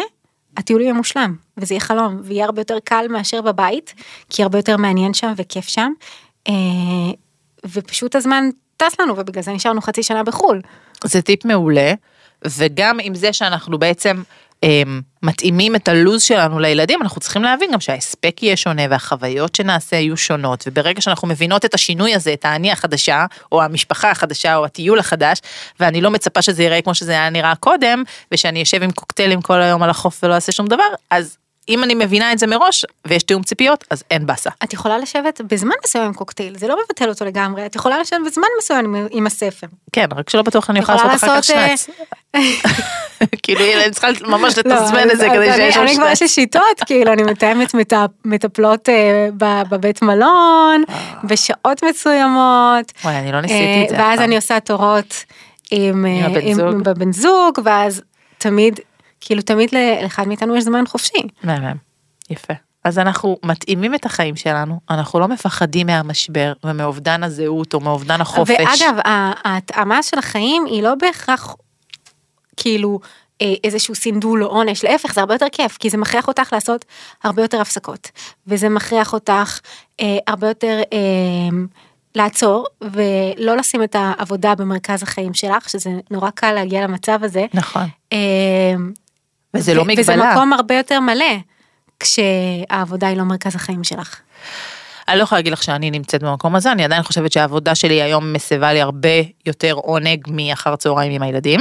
הטיול 0.57 0.81
יהיה 0.81 0.93
מושלם, 0.93 1.35
וזה 1.57 1.75
יהיה 1.75 1.81
חלום, 1.81 2.21
ויהיה 2.23 2.45
הרבה 2.45 2.61
יותר 2.61 2.79
קל 2.85 3.07
מאשר 3.11 3.43
בבית, 3.43 3.95
כי 4.31 4.43
הרבה 4.43 4.59
יותר 4.59 4.77
מעניין 4.77 5.15
שם 5.15 5.33
וכיף 5.37 5.69
שם, 5.69 5.93
אה, 6.49 6.53
ופשוט 7.67 8.17
הזמן 8.17 8.49
טס 8.77 9.01
לנו, 9.01 9.17
ובגלל 9.17 9.43
זה 9.43 9.53
נשארנו 9.53 9.81
חצי 9.81 10.03
שנה 10.03 10.23
בחו"ל. 10.23 10.61
זה 11.05 11.23
טיפ 11.23 11.45
מעולה, 11.45 11.93
וגם 12.45 12.99
עם 13.03 13.15
זה 13.15 13.33
שאנחנו 13.33 13.79
בעצם 13.79 14.23
הם, 14.63 15.03
מתאימים 15.23 15.77
את 15.77 15.89
הלו"ז 15.89 16.23
שלנו 16.23 16.59
לילדים, 16.59 17.03
אנחנו 17.03 17.21
צריכים 17.21 17.43
להבין 17.43 17.73
גם 17.73 17.81
שההספק 17.81 18.43
יהיה 18.43 18.57
שונה 18.57 18.83
והחוויות 18.91 19.55
שנעשה 19.55 19.97
יהיו 19.97 20.17
שונות, 20.17 20.65
וברגע 20.67 21.01
שאנחנו 21.01 21.29
מבינות 21.29 21.65
את 21.65 21.75
השינוי 21.75 22.15
הזה, 22.15 22.33
את 22.33 22.45
האני 22.45 22.73
החדשה, 22.73 23.27
או 23.53 23.63
המשפחה 23.63 24.11
החדשה, 24.11 24.57
או 24.57 24.65
הטיול 24.65 24.99
החדש, 24.99 25.39
ואני 25.81 26.01
לא 26.01 26.11
מצפה 26.11 26.43
שזה 26.43 26.63
ייראה 26.63 26.83
כמו 26.83 26.95
שזה 26.95 27.13
היה 27.13 27.31
נראה 27.31 27.55
קודם, 27.55 28.03
ושאני 28.33 28.63
אשב 28.63 28.83
עם 28.83 28.91
קוקטיילים 28.91 29.43
כל 29.43 29.63
היום 29.63 29.83
על 29.83 29.91
החוף 29.91 30.25
ולא 30.25 30.35
אעשה 30.35 30.53
שום 30.53 30.67
דבר, 30.67 30.85
אז 31.11 31.37
אם 31.69 31.85
אני 31.85 31.95
מבינה 31.95 32.33
את 32.33 32.39
זה 32.39 32.47
מראש, 32.47 32.85
ויש 33.07 33.23
תיאום 33.23 33.43
ציפיות, 33.43 33.85
אז 33.91 34.05
אין 34.11 34.27
באסה. 34.27 34.51
את 34.65 34.73
יכולה 34.73 34.99
לשבת 34.99 35.41
בזמן 35.41 35.75
מסוים 35.85 36.05
עם 36.05 36.15
קוקטייל, 36.15 36.59
זה 36.59 36.69
לא 36.69 36.77
מבטל 36.85 37.09
אותו 37.09 37.25
לגמרי, 37.25 37.67
את 37.67 37.77
יכולה 37.77 37.99
לשבת 37.99 38.21
בזמן 38.27 38.45
מסוים 38.59 38.95
עם, 39.11 39.27
הספר. 39.27 39.67
כן, 39.93 40.07
רק 40.17 40.31
שלא 40.31 40.43
בטוח 40.43 40.71
אני 40.71 40.79
יכולה 40.79 40.97
לעשות 41.05 41.15
אחר 41.17 41.27
כך 41.27 41.51
לעשות, 41.51 41.57
אה, 41.57 41.77
שנץ. 41.77 41.89
כאילו, 43.43 43.61
אני 43.85 43.91
צריכה 43.91 44.09
ממש 44.27 44.59
לא, 44.59 44.75
לתזמן 44.75 45.11
את 45.11 45.19
זה 45.19 45.29
כדי 45.29 45.51
אני- 45.51 45.57
שיש 45.57 45.77
אני 45.77 45.91
עוד 45.91 45.97
כבר 45.97 46.07
יש 46.09 46.23
לי 46.23 46.29
שנץ. 46.29 46.35
שיטות, 46.35 46.63
כאילו 46.87 47.13
אני 47.13 47.23
מתאמת 47.23 47.75
מטפ- 47.79 47.95
מטפלות 48.25 48.89
אה, 48.89 49.29
בבית 49.69 50.03
מלון, 50.03 50.83
בשעות 51.25 51.85
מסוימות. 51.85 52.93
וואי, 53.05 53.17
אני 53.17 53.33
לא 53.33 53.41
ניסיתי 53.41 53.85
את 53.85 53.89
זה. 53.89 53.97
אה, 53.97 54.01
ואז. 54.01 54.21
אני 54.21 54.37
עושה 54.37 54.61
תורות 54.61 55.25
עם, 55.71 56.07
אה, 56.07 56.27
הבן 56.91 57.13
זוג, 57.13 57.59
ואז 57.65 58.03
תמיד, 58.39 58.81
כאילו 59.21 59.43
תמיד 59.43 59.71
לאחד 60.03 60.29
מאיתנו 60.29 60.57
יש 60.57 60.65
זמן 60.65 60.87
חופשי. 60.87 61.23
מהמם, 61.43 61.77
יפה. 62.31 62.55
אז 62.85 62.99
אנחנו 62.99 63.37
מתאימים 63.45 63.95
את 63.95 64.07
החיים 64.07 64.37
שלנו, 64.37 64.81
אנחנו 64.91 65.21
לא 65.21 65.29
מפחדים 65.29 65.87
מהמשבר 65.87 66.53
ומאובדן 66.65 67.23
הזהות 67.25 67.75
או 67.75 67.81
מאובדן 67.81 68.21
החופש. 68.21 68.55
ואגב, 68.59 68.97
ההתאמה 69.45 70.03
של 70.03 70.19
החיים 70.19 70.65
היא 70.67 70.83
לא 70.83 70.95
בהכרח 70.95 71.57
כאילו 72.57 73.01
אה, 73.43 73.55
איזשהו 73.65 73.95
סינדול 73.95 74.45
או 74.45 74.49
עונש, 74.49 74.85
להפך 74.85 75.15
זה 75.15 75.21
הרבה 75.21 75.35
יותר 75.35 75.47
כיף, 75.53 75.77
כי 75.77 75.91
זה 75.91 75.97
מכריח 75.97 76.29
אותך 76.29 76.53
לעשות 76.53 76.85
הרבה 77.25 77.43
יותר 77.43 77.61
הפסקות, 77.61 78.11
וזה 78.47 78.69
מכריח 78.69 79.13
אותך 79.13 79.61
אה, 80.01 80.19
הרבה 80.27 80.49
יותר 80.49 80.81
אה, 80.93 81.59
לעצור 82.15 82.67
ולא 82.81 83.57
לשים 83.57 83.83
את 83.83 83.97
העבודה 83.99 84.55
במרכז 84.55 85.03
החיים 85.03 85.35
שלך, 85.35 85.69
שזה 85.69 85.91
נורא 86.11 86.31
קל 86.31 86.53
להגיע 86.53 86.85
למצב 86.85 87.19
הזה. 87.23 87.47
נכון. 87.55 87.89
אה, 88.13 88.75
וזה 89.59 89.75
לא 89.75 89.83
ו- 89.83 89.85
וזה 89.99 90.13
מגבלה. 90.13 90.33
מקום 90.33 90.53
הרבה 90.53 90.75
יותר 90.75 91.01
מלא, 91.01 91.37
כשהעבודה 92.01 93.07
היא 93.07 93.17
לא 93.17 93.25
מרכז 93.25 93.55
החיים 93.55 93.85
שלך. 93.85 94.21
אני 95.09 95.19
לא 95.19 95.23
יכולה 95.23 95.39
להגיד 95.39 95.53
לך 95.53 95.63
שאני 95.63 95.91
נמצאת 95.91 96.23
במקום 96.23 96.57
הזה, 96.57 96.73
אני 96.73 96.85
עדיין 96.85 97.03
חושבת 97.03 97.33
שהעבודה 97.33 97.75
שלי 97.75 98.03
היום 98.03 98.33
מסבה 98.33 98.73
לי 98.73 98.81
הרבה 98.81 99.09
יותר 99.47 99.73
עונג 99.73 100.27
מאחר 100.29 100.77
צהריים 100.77 101.13
עם 101.13 101.23
הילדים, 101.23 101.61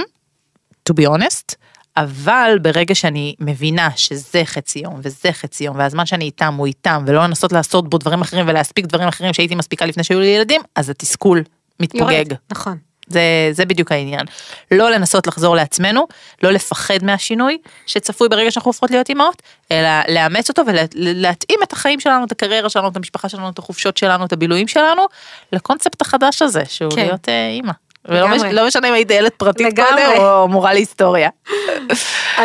to 0.90 0.94
be 0.94 1.08
honest, 1.08 1.56
אבל 1.98 2.58
ברגע 2.62 2.96
שאני 2.96 3.36
מבינה 3.40 3.90
שזה 3.96 4.42
חצי 4.46 4.80
יום 4.80 5.00
וזה 5.04 5.32
חצי 5.32 5.64
יום 5.64 5.78
והזמן 5.78 6.06
שאני 6.06 6.26
איתם 6.26 6.54
הוא 6.58 6.68
איתם 6.68 7.04
ולא 7.08 7.24
לנסות 7.24 7.52
לעשות 7.52 7.90
בו 7.90 7.98
דברים 7.98 8.22
אחרים 8.22 8.48
ולהספיק 8.48 8.86
דברים 8.86 9.08
אחרים 9.08 9.34
שהייתי 9.34 9.56
מספיקה 9.56 9.86
לפני 9.86 10.04
שהיו 10.04 10.20
לי 10.20 10.26
ילדים, 10.26 10.62
אז 10.76 10.90
התסכול 10.90 11.44
מתפוגג. 11.80 12.12
יורד, 12.12 12.34
נכון. 12.52 12.78
זה, 13.08 13.22
זה 13.52 13.66
בדיוק 13.66 13.92
העניין. 13.92 14.26
לא 14.72 14.92
לנסות 14.92 15.28
לחזור 15.28 15.56
לעצמנו, 15.56 16.08
לא 16.44 16.52
לפחד 16.52 17.04
מהשינוי 17.04 17.58
שצפוי 17.86 18.30
ברגע 18.30 18.52
שאנחנו 18.52 18.70
הופכות 18.70 18.92
להיות 18.92 19.10
אימהות, 19.10 19.42
אלא 19.72 19.90
לאמץ 20.08 20.50
אותו 20.50 20.62
ולהתאים 20.96 21.60
את 21.64 21.74
החיים 21.74 22.00
שלנו, 22.00 22.26
את 22.26 22.32
הקריירה 22.32 22.70
שלנו, 22.70 22.88
את 22.88 22.96
המשפחה 22.96 23.30
שלנו, 23.30 23.50
את 23.50 23.60
החופשות 23.60 23.98
שלנו, 23.98 24.26
את 24.26 24.34
הבילויים 24.34 24.68
שלנו, 24.68 25.06
לקונספט 25.54 26.02
החדש 26.02 26.42
הזה, 26.42 26.64
שהוא 26.68 26.92
כן. 26.92 27.06
להיות 27.06 27.30
אה, 27.30 27.48
אימא. 27.48 27.72
ולא. 28.06 28.28
מש, 28.28 28.42
לא 28.42 28.68
משנה 28.68 28.90
אם 28.90 28.94
היית 28.94 29.12
ילד 29.12 29.32
פרטית 29.38 29.68
לגמרי. 29.68 30.02
קודם 30.06 30.22
או 30.22 30.48
מורה 30.48 30.74
להיסטוריה. 30.74 31.30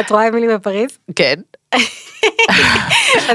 את 0.01 0.11
רואה 0.11 0.29
אמילי 0.29 0.55
בפריז? 0.55 0.99
כן. 1.17 1.35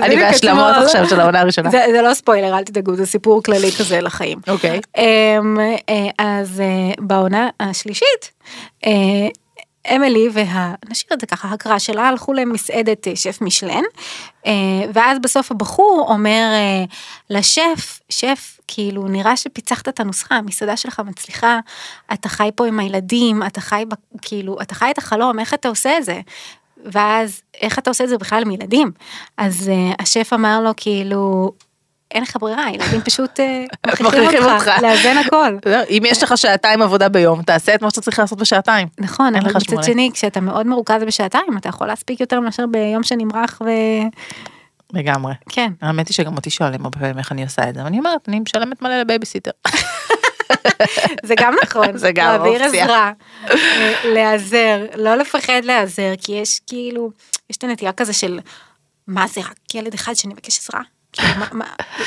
אני 0.04 0.16
בהשלמות 0.16 0.76
עכשיו 0.84 1.10
של 1.10 1.20
העונה 1.20 1.42
הראשונה. 1.42 1.70
זה, 1.70 2.02
לא 2.04 2.14
ספוילר, 2.14 2.58
אל 2.58 2.64
תדאגו, 2.64 2.96
זה 2.96 3.06
סיפור 3.06 3.44
כללי 3.44 3.72
כזה 3.72 4.02
לחיים. 4.02 4.40
אוקיי. 4.48 4.82
אמ, 4.98 5.58
אה, 5.90 6.10
אז 6.20 6.60
אה, 6.62 6.94
בעונה 7.00 7.50
השלישית, 7.60 8.32
אה, 8.86 8.92
אמילי 9.96 10.28
וה... 10.34 10.74
נשאיר 10.90 11.14
את 11.14 11.22
זה 11.22 11.28
ככה, 11.28 11.48
הקרא 11.48 11.80
שלה, 11.80 12.08
הלכו 12.08 12.34
למסעדת 12.34 13.08
שף 13.16 13.38
משלן, 13.42 13.84
ואז 14.94 15.20
בסוף 15.20 15.52
הבחור 15.52 16.06
אומר 16.10 16.44
לשף, 17.30 18.00
שף, 18.10 18.60
כאילו, 18.68 19.08
נראה 19.08 19.38
שפיצחת 19.38 19.88
את 19.88 20.00
הנוסחה, 20.00 20.36
המסעדה 20.36 20.78
שלך 20.78 21.02
מצליחה, 21.06 21.60
אתה 22.14 22.30
חי 22.30 22.50
פה 22.56 22.68
עם 22.68 22.80
הילדים, 22.80 23.44
אתה 23.44 23.62
חי, 23.62 23.84
כאילו, 24.22 24.58
אתה 24.62 24.76
חי 24.76 24.92
את 24.92 24.98
החלום, 24.98 25.40
איך 25.40 25.54
אתה 25.54 25.68
עושה 25.68 25.98
את 25.98 26.06
זה? 26.06 26.22
ואז, 26.92 27.42
איך 27.62 27.80
אתה 27.80 27.90
עושה 27.90 28.04
את 28.04 28.10
זה 28.10 28.18
בכלל 28.18 28.42
עם 28.42 28.52
ילדים? 28.52 28.92
אז 29.38 29.70
אה, 29.70 29.94
השף 30.00 30.34
אמר 30.34 30.62
לו, 30.62 30.72
כאילו, 30.78 31.52
אין 32.12 32.24
לך 32.24 32.38
ברירה, 32.40 32.70
ילדים 32.74 33.02
פשוט 33.02 33.40
אה, 33.40 33.66
מכריחים 33.88 34.06
מכריחים 34.06 34.44
אותך. 34.44 34.70
לאזן 34.82 35.18
הכל. 35.26 35.58
לא, 35.72 35.78
אם 35.90 36.04
יש 36.06 36.24
לך 36.24 36.38
שעתיים 36.38 36.82
עבודה 36.82 37.10
ביום, 37.10 37.42
תעשה 37.42 37.76
את 37.76 37.82
מה 37.82 37.90
שאתה 37.90 38.02
צריך 38.02 38.20
לעשות 38.20 38.40
בשעתיים. 38.40 38.88
נכון, 39.00 39.36
אבל 39.36 39.52
מצד. 39.56 39.84
שני, 39.84 40.10
כשאתה 40.14 40.40
מאוד 40.40 40.68
מרוכז 40.68 41.04
בשעתיים, 41.08 41.58
אתה 41.58 41.70
יכול 41.70 41.88
להספיק 41.88 42.20
יותר 42.20 42.40
מאשר 42.40 42.66
ביום 42.72 43.04
שנמרח 43.04 43.62
ו... 43.66 43.70
לגמרי. 44.94 45.34
כן. 45.50 45.72
האמת 45.82 46.08
היא 46.08 46.16
שגם 46.16 46.36
אותי 46.36 46.50
שואלים 46.50 46.86
הרבה 46.86 47.00
פעמים 47.00 47.18
איך 47.18 47.32
אני 47.32 47.44
עושה 47.44 47.70
את 47.70 47.76
זה, 47.76 47.84
ואני 47.84 47.98
אומרת, 47.98 48.22
אני 48.28 48.40
משלמת 48.40 48.82
מלא 48.82 49.02
לבייביסיטר. 49.02 49.52
זה 51.24 51.34
גם 51.40 51.54
נכון, 51.64 51.98
זה 51.98 52.12
גם 52.12 52.26
להעביר 52.28 52.64
אופציה. 52.66 52.84
עזרה, 52.84 53.12
אה, 53.50 53.56
להיעזר, 54.14 54.78
לא 54.96 55.16
לפחד 55.16 55.62
להיעזר, 55.64 56.14
כי 56.22 56.32
יש 56.32 56.60
כאילו, 56.68 57.10
יש 57.50 57.58
את 57.58 57.64
הנטייה 57.64 57.92
כזה 57.92 58.14
של, 58.14 58.40
מה 59.08 59.28
זה 59.28 59.42
רק 59.42 59.76
ילד 59.76 59.94
אחד 59.94 60.14
שאני 60.14 60.34
מבקש 60.34 60.60
עזרה? 60.60 60.82
כאילו, 61.14 61.30
מה- 61.40 61.48
מה- 61.52 61.66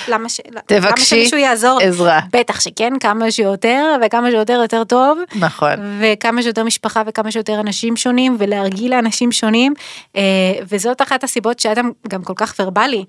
למה 0.09 0.29
ש- 0.29 0.41
למה 0.51 0.61
תבקשי 0.67 1.05
שמישהו 1.05 1.37
יעזור? 1.39 1.79
עזרה. 1.83 2.21
בטח 2.33 2.61
שכן, 2.61 2.93
כמה 3.01 3.31
שיותר, 3.31 3.97
וכמה 4.07 4.31
שיותר 4.31 4.53
יותר 4.63 4.85
טוב. 4.85 5.19
נכון. 5.35 5.73
וכמה 6.01 6.43
שיותר 6.43 6.65
משפחה 6.65 7.03
וכמה 7.07 7.33
שיותר 7.33 7.61
אנשים 7.61 7.97
שונים 7.97 8.37
ולהרגיל 8.39 8.91
לאנשים 8.91 9.33
שונים 9.33 9.75
אה, 10.17 10.23
וזאת 10.69 11.03
אחת 11.03 11.25
הסיבות 11.25 11.59
שאדם 11.61 11.91
גם 12.09 12.23
כל 12.25 12.33
כך 12.37 12.55
ורבלי. 12.59 13.05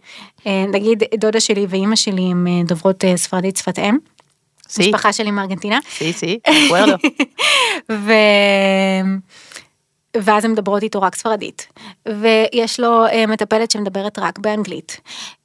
אה, 0.47 0.65
נגיד 0.71 1.03
דודה 1.19 1.39
שלי 1.39 1.65
ואימא 1.69 1.95
שלי 1.95 2.21
הם 2.21 2.47
דוברות 2.67 3.03
ספרדית 3.15 3.57
שפת 3.57 3.79
אם. 3.79 3.97
סי, 4.69 4.81
משפחה 4.81 5.13
שלי 5.13 5.31
מארגנטינה. 5.31 5.79
סי, 5.89 6.13
סי, 6.13 6.39
אקוורדו. 6.43 6.95
ו... 8.05 8.11
ואז 10.17 10.45
הן 10.45 10.51
מדברות 10.51 10.83
איתו 10.83 11.01
רק 11.01 11.15
ספרדית. 11.15 11.67
ויש 12.07 12.79
לו 12.79 13.05
אה, 13.05 13.27
מטפלת 13.27 13.71
שמדברת 13.71 14.19
רק 14.19 14.39
באנגלית. 14.39 15.01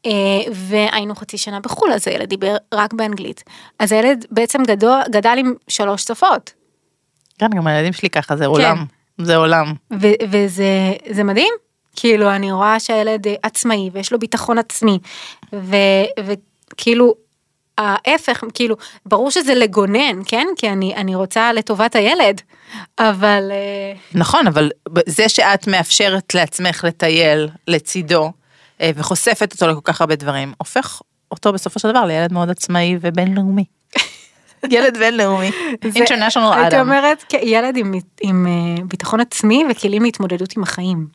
אה, 0.07 0.11
והיינו 0.53 1.15
חצי 1.15 1.39
שנה 1.39 1.61
בחו"ל, 1.61 1.93
אז 1.93 2.09
הילד 2.09 2.29
דיבר 2.29 2.57
רק 2.75 2.93
באנגלית. 2.93 3.45
אז 3.79 3.93
הילד 3.93 4.27
בעצם 4.31 4.63
גדול, 4.63 5.01
גדל 5.11 5.35
עם 5.39 5.55
שלוש 5.69 6.03
שפות. 6.03 6.53
כן, 7.39 7.51
גם 7.57 7.67
הילדים 7.67 7.93
שלי 7.93 8.11
ככה, 8.11 8.37
זה 8.37 8.47
עולם. 8.47 8.85
זה 9.19 9.37
עולם. 9.37 9.73
ו- 10.01 10.25
וזה 10.31 10.93
זה 11.11 11.25
מדהים, 11.25 11.53
כאילו 11.97 12.31
אני 12.31 12.53
רואה 12.53 12.81
שהילד 12.81 13.27
אה, 13.27 13.35
עצמאי 13.43 13.91
ויש 13.93 14.13
לו 14.13 14.19
ביטחון 14.19 14.59
עצמי, 14.59 14.99
ו- 15.53 15.77
וכאילו 16.27 17.15
ההפך, 17.79 18.45
כאילו 18.55 18.77
ברור 19.07 19.31
שזה 19.31 19.55
לגונן, 19.55 20.23
כן? 20.27 20.47
כי 20.57 20.69
אני, 20.69 20.95
אני 20.95 21.15
רוצה 21.15 21.53
לטובת 21.53 21.97
הילד, 21.97 22.41
אבל 22.99 23.51
אה, 23.51 23.93
נכון, 24.15 24.47
אבל 24.47 24.71
זה 25.07 25.29
שאת 25.29 25.67
מאפשרת 25.67 26.35
לעצמך 26.35 26.85
לטייל 26.85 27.49
לצידו, 27.69 28.33
אה, 28.81 28.91
וחושפת 28.95 29.53
אותו 29.53 29.69
לכל 29.69 29.81
כך 29.85 30.01
הרבה 30.01 30.17
דברים, 30.17 30.53
הופך 30.59 31.01
אותו 31.31 31.53
בסופו 31.53 31.81
של 31.81 31.91
דבר 31.91 32.05
לילד 32.05 32.33
מאוד 32.33 32.51
עצמאי 32.51 32.97
ובינלאומי. 33.01 33.65
ילד 34.71 34.97
בינלאומי. 34.99 35.51
אינטרנשיונל 35.95 36.53
הייתי 36.53 36.77
אדם. 36.77 36.89
אומרת 36.89 37.25
ילד 37.43 37.77
עם, 37.77 37.95
עם 38.21 38.47
אה, 38.47 38.85
ביטחון 38.85 39.21
עצמי 39.21 39.65
וכלים 39.71 40.03
להתמודדות 40.03 40.57
עם 40.57 40.63
החיים. 40.63 41.07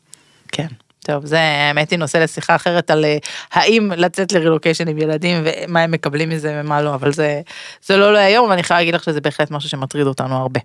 כן. 0.52 0.68
טוב, 1.06 1.26
זה 1.26 1.40
האמת 1.40 1.90
היא 1.92 2.00
נושא 2.00 2.18
לשיחה 2.18 2.56
אחרת 2.56 2.92
על 2.92 3.06
אה, 3.06 3.18
האם 3.54 3.92
לצאת 3.98 4.32
לרילוקיישן 4.32 4.88
עם 4.88 4.98
ילדים 4.98 5.44
ומה 5.46 5.80
הם 5.82 5.92
מקבלים 5.92 6.30
מזה 6.30 6.60
ומה 6.62 6.82
לא, 6.82 6.94
אבל 6.94 7.14
זה, 7.14 7.42
זה 7.86 7.98
לא 7.98 8.14
להיום, 8.14 8.50
ואני 8.50 8.62
יכולה 8.62 8.80
להגיד 8.80 8.96
לך 8.96 9.04
שזה 9.04 9.22
בהחלט 9.22 9.52
משהו 9.52 9.70
שמטריד 9.70 10.08
אותנו 10.08 10.36
הרבה. 10.36 10.60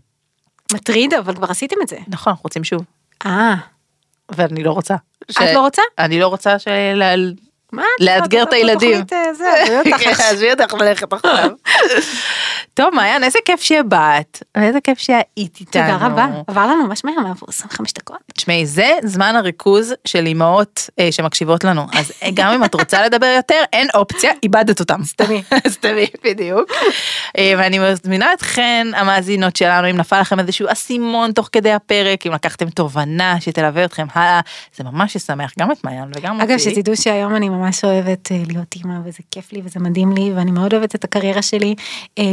מטריד, 0.72 1.14
אבל 1.14 1.34
כבר 1.34 1.50
עשיתם 1.50 1.76
את 1.82 1.88
זה. 1.88 1.96
נכון, 2.08 2.30
אנחנו 2.30 2.42
רוצים 2.44 2.64
שוב, 2.64 2.82
אה, 3.26 3.54
ואני 4.28 4.62
לא 4.64 4.70
רוצה. 4.72 4.94
ש- 5.30 5.36
את 5.36 5.54
לא 5.54 5.60
רוצה? 5.60 5.82
אני 5.98 6.20
לא 6.20 6.26
רוצה 6.28 6.58
של... 6.58 7.02
מה? 7.72 7.82
לאתגר 8.00 8.42
את 8.42 8.52
הילדים. 8.52 9.00
בתוכנית, 9.00 9.12
אה, 9.12 9.34
זה, 9.34 9.44
עזבי. 9.80 9.92
כן, 10.04 10.10
עזבי 10.10 10.50
אותך 10.50 10.74
ללכת 10.74 11.12
עכשיו. 11.12 11.50
טוב, 12.74 12.94
מעיין, 12.94 13.24
איזה 13.24 13.38
כיף 13.44 13.62
שבאת, 13.62 14.42
ואיזה 14.56 14.80
כיף 14.80 14.98
שהיית 14.98 15.26
איתנו. 15.36 15.64
תודה 15.66 15.96
רבה, 16.06 16.26
עבר 16.46 16.66
לנו 16.66 16.86
ממש 16.86 17.04
מהר, 17.04 17.14
עברו 17.18 17.48
25 17.48 17.92
דקות. 17.92 18.16
תשמעי, 18.32 18.66
זה 18.66 18.90
זמן 19.02 19.36
הריכוז 19.36 19.94
של 20.04 20.26
אימהות 20.26 20.90
אה, 20.98 21.12
שמקשיבות 21.12 21.64
לנו, 21.64 21.86
אז 21.92 22.12
אה, 22.22 22.28
גם 22.34 22.52
אם 22.52 22.64
את 22.64 22.74
רוצה 22.74 23.02
לדבר 23.02 23.32
יותר, 23.36 23.62
אין 23.72 23.88
אופציה, 23.94 24.32
איבדת 24.42 24.80
אותם. 24.80 25.04
סתמי. 25.04 25.42
סתמי, 25.68 26.06
בדיוק. 26.24 26.70
אה, 27.38 27.52
ואני 27.58 27.78
מזמינה 27.78 28.32
אתכן, 28.32 28.86
המאזינות 28.96 29.56
שלנו, 29.56 29.90
אם 29.90 29.96
נפל 29.96 30.20
לכם 30.20 30.40
איזשהו 30.40 30.66
אסימון 30.72 31.32
תוך 31.32 31.48
כדי 31.52 31.72
הפרק, 31.72 32.26
אם 32.26 32.32
לקחתם 32.32 32.70
תובנה 32.70 33.40
שתלווה 33.40 33.84
אתכם 33.84 34.06
הלאה, 34.14 34.40
זה 34.76 34.84
ממש 34.84 35.16
ישמח 35.16 35.52
גם 35.58 35.72
את 35.72 35.84
מעיין 35.84 36.10
וגם 36.16 36.40
אותי. 36.40 36.52
אגב, 36.52 36.58
שתדעו 36.58 36.96
שהיום 36.96 37.36
אני 37.36 37.48
ממש 37.48 37.84
אוהבת 37.84 38.32
אה, 38.32 38.42
להיות 38.48 38.74
אימא, 38.76 38.94
וזה 39.04 39.18
כיף 39.30 39.52
לי 39.52 39.60
וזה 39.64 39.80
מדהים 39.80 40.12
לי, 40.12 40.32
ואני 40.36 40.50
מאוד 40.50 40.74
אוהבת 40.74 40.94
את 40.94 41.04
הקריירה 41.04 41.42
שלי, 41.42 41.74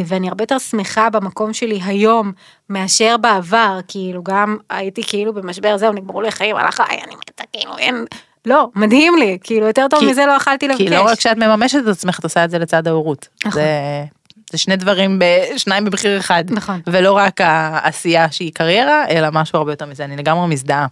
ואני 0.06 0.31
הרבה 0.32 0.44
יותר 0.44 0.60
שמחה 0.60 1.10
במקום 1.10 1.54
שלי 1.54 1.80
היום 1.86 2.32
מאשר 2.70 3.15
בעבר, 3.17 3.80
כאילו 3.88 4.24
גם 4.24 4.58
הייתי 4.70 5.04
כאילו 5.08 5.34
במשבר, 5.34 5.78
זהו, 5.78 5.94
נגמרו 5.94 6.22
לי 6.22 6.28
החיים, 6.28 6.56
הלך 6.56 6.80
עליי, 6.80 6.98
אני 7.08 7.15
מתה, 7.15 7.44
כאילו 7.54 7.78
אין, 7.78 8.06
לא, 8.46 8.67
מדהים 8.76 9.17
לי, 9.17 9.38
כאילו 9.44 9.67
יותר 9.67 9.86
טוב 9.89 10.00
כי- 10.00 10.06
מזה 10.06 10.26
לא 10.26 10.32
יכלתי 10.32 10.67
לבקש. 10.67 10.82
כי 10.82 10.89
לא 10.89 11.02
רק 11.02 11.20
שאת 11.20 11.38
מממשת 11.38 11.80
את 11.84 11.88
עצמך, 11.88 12.20
את 12.20 12.24
עושה 12.24 12.46
את 12.46 12.50
זה 12.50 12.60
לצד 12.60 12.88
ההורות. 12.88 13.28
נכון. 13.46 13.52
זה, 13.62 13.67
זה 14.52 14.58
שני 14.58 14.76
דברים, 14.76 15.20
ב, 15.20 15.24
שניים 15.58 15.86
במחיר 15.86 16.17
אחד. 16.20 16.44
נכון. 16.50 16.82
ולא 16.88 17.12
רק 17.12 17.41
העשייה 17.41 18.32
שהיא 18.32 18.52
קריירה, 18.54 19.08
אלא 19.10 19.28
משהו 19.32 19.58
הרבה 19.58 19.72
יותר 19.72 19.86
מזה, 19.86 20.06
אני 20.06 20.17
לגמרי 20.17 20.48
מזדהה. 20.48 20.88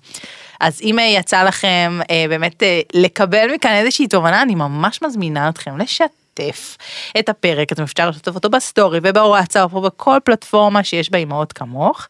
אז 0.60 0.82
אם 0.84 0.99
אה, 0.99 1.04
יצא 1.04 1.43
לכם 1.43 1.99
אה, 2.12 2.25
באמת 2.30 2.63
אה, 2.63 2.82
לקבל 2.93 3.54
מכאן 3.54 3.71
איזושהי 3.71 4.08
תובנה, 4.08 4.41
אני 4.41 4.56
ממש 4.56 5.02
מזמינה 5.02 5.49
אתכם 5.49 5.78
לשתף 5.78 6.18
את 7.19 7.30
הפרק, 7.30 7.71
אתם 7.71 7.84
אפשר 7.84 8.10
לשתף 8.10 8.36
אותו 8.36 8.49
בסטורי 8.49 8.99
ובוואטסאפ 9.04 9.73
או 9.73 9.82
בכל 9.82 10.17
פלטפורמה 10.23 10.84
שיש 10.84 11.12
בה 11.12 11.17
אימהות 11.17 11.54
כמוך. 11.54 12.08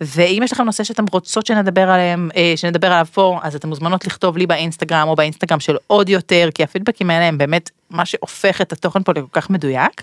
ואם 0.00 0.40
יש 0.44 0.52
לכם 0.52 0.64
נושא 0.64 0.84
שאתם 0.84 1.04
רוצות 1.12 1.46
שנדבר 1.46 1.90
עליהם, 1.90 2.30
אה, 2.36 2.52
שנדבר 2.56 2.86
עליו 2.86 3.06
פה, 3.12 3.38
אז 3.42 3.54
אתם 3.54 3.68
מוזמנות 3.68 4.06
לכתוב 4.06 4.36
לי 4.36 4.46
באינסטגרם 4.46 5.08
או 5.08 5.16
באינסטגרם 5.16 5.60
של 5.60 5.76
עוד 5.86 6.08
יותר, 6.08 6.48
כי 6.54 6.62
הפידבקים 6.62 7.10
האלה 7.10 7.24
הם 7.24 7.38
באמת 7.38 7.70
מה 7.90 8.06
שהופך 8.06 8.60
את 8.60 8.72
התוכן 8.72 9.02
פה 9.02 9.12
לכל 9.12 9.26
כך 9.32 9.50
מדויק. 9.50 10.02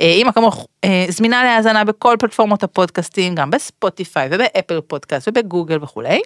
אה, 0.00 0.06
אם 0.06 0.32
כמוך 0.34 0.66
אה, 0.84 1.06
זמינה 1.08 1.44
להאזנה 1.44 1.84
בכל 1.84 2.16
פלטפורמות 2.18 2.62
הפודקאסטים, 2.62 3.34
גם 3.34 3.50
בספוטיפיי 3.50 4.28
ובאפל 4.30 4.80
פודקאסט 4.80 5.28
ובגוגל 5.28 5.78
וכולי. 5.82 6.20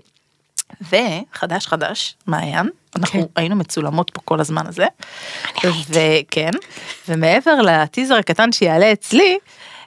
וחדש 0.82 1.66
חדש, 1.66 2.14
מעיין, 2.26 2.68
אנחנו 2.96 3.20
כן. 3.20 3.26
היינו 3.36 3.56
מצולמות 3.56 4.10
פה 4.10 4.20
כל 4.24 4.40
הזמן 4.40 4.66
הזה. 4.66 4.86
וכן, 5.90 6.50
ומעבר 7.08 7.54
לטיזר 7.62 8.14
הקטן 8.14 8.52
שיעלה 8.52 8.92
אצלי, 8.92 9.38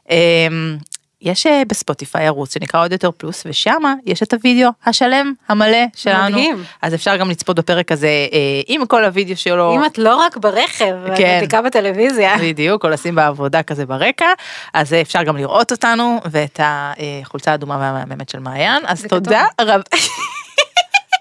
אמ, 0.10 0.78
יש 1.24 1.46
אה, 1.46 1.62
בספוטיפיי 1.68 2.28
ערוץ 2.28 2.54
שנקרא 2.54 2.84
עוד 2.84 2.92
יותר 2.92 3.12
פלוס 3.12 3.44
ושמה 3.46 3.94
יש 4.06 4.24
את 4.24 4.34
הוידאו 4.34 4.70
השלם 4.86 5.34
המלא 5.50 5.86
שלנו 5.96 6.30
מדהים. 6.38 6.64
אז 6.82 6.94
אפשר 6.94 7.16
גם 7.16 7.30
לצפות 7.30 7.56
בפרק 7.56 7.92
הזה 7.92 8.08
אה, 8.08 8.62
עם 8.68 8.86
כל 8.86 9.06
הוידאו 9.06 9.38
שלו 9.38 9.76
אם 9.76 9.86
את 9.86 9.98
לא 9.98 10.16
רק 10.16 10.38
ברכב, 10.38 10.96
כן. 11.18 11.36
מדליקה 11.36 11.62
בטלוויזיה. 11.62 12.38
בדיוק, 12.42 12.86
או 12.86 12.90
לשים 12.90 13.16
בעבודה 13.16 13.64
כזה 13.64 13.86
ברקע, 13.86 14.28
אז 14.74 14.94
אפשר 14.94 15.24
גם 15.24 15.38
לראות 15.38 15.72
אותנו 15.72 16.20
ואת 16.32 16.60
החולצה 16.64 17.52
האדומה 17.52 17.78
והמהממת 17.78 18.30
של 18.30 18.40
מעיין, 18.40 18.84
אז 18.86 19.06
תודה 19.10 19.46
רבה. 19.62 19.84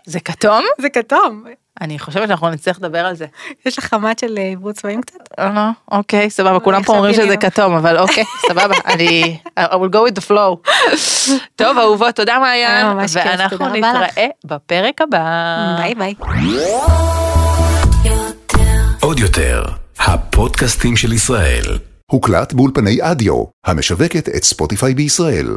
זה 0.06 0.20
כתום? 0.20 0.64
זה 0.80 0.88
כתום. 0.88 1.44
אני 1.80 1.98
חושבת 1.98 2.28
שאנחנו 2.28 2.50
נצטרך 2.50 2.78
לדבר 2.78 3.06
על 3.06 3.16
זה. 3.16 3.26
יש 3.66 3.78
לך 3.78 3.84
חמת 3.84 4.18
של 4.18 4.38
אה, 4.38 4.42
עיבוד 4.42 4.74
צבעים 4.74 5.02
קצת? 5.02 5.18
אה, 5.38 5.52
לא, 5.54 5.96
אוקיי, 5.98 6.30
סבבה, 6.30 6.60
כולם 6.60 6.82
פה 6.82 6.92
אומרים 6.92 7.14
שזה. 7.14 7.36
כתום, 7.36 7.74
אבל 7.74 7.98
אוקיי, 7.98 8.24
סבבה, 8.48 8.74
אני, 8.86 9.38
I 9.60 9.62
will 9.62 9.92
go 9.94 10.10
with 10.10 10.20
the 10.20 10.30
flow. 10.30 10.70
טוב, 11.56 11.78
אהובות, 11.78 12.16
תודה 12.16 12.38
מעיין, 12.38 12.86
ואנחנו. 13.12 13.68
נתראה 13.68 14.26
בפרק 14.44 15.00
הבא. 15.02 15.76
ביי 15.78 15.94
ביי. 15.94 16.14
עוד 19.00 19.18
יותר, 19.18 19.64
הפודקאסטים 19.98 20.96
של 20.96 21.12
ישראל. 21.12 21.78
הוקלט 22.10 22.52
באולפני 22.52 22.98
אדיו, 23.00 23.44
המשווקת 23.66 24.28
את 24.28 24.44
ספוטיפיי 24.44 24.94
בישראל. 24.94 25.56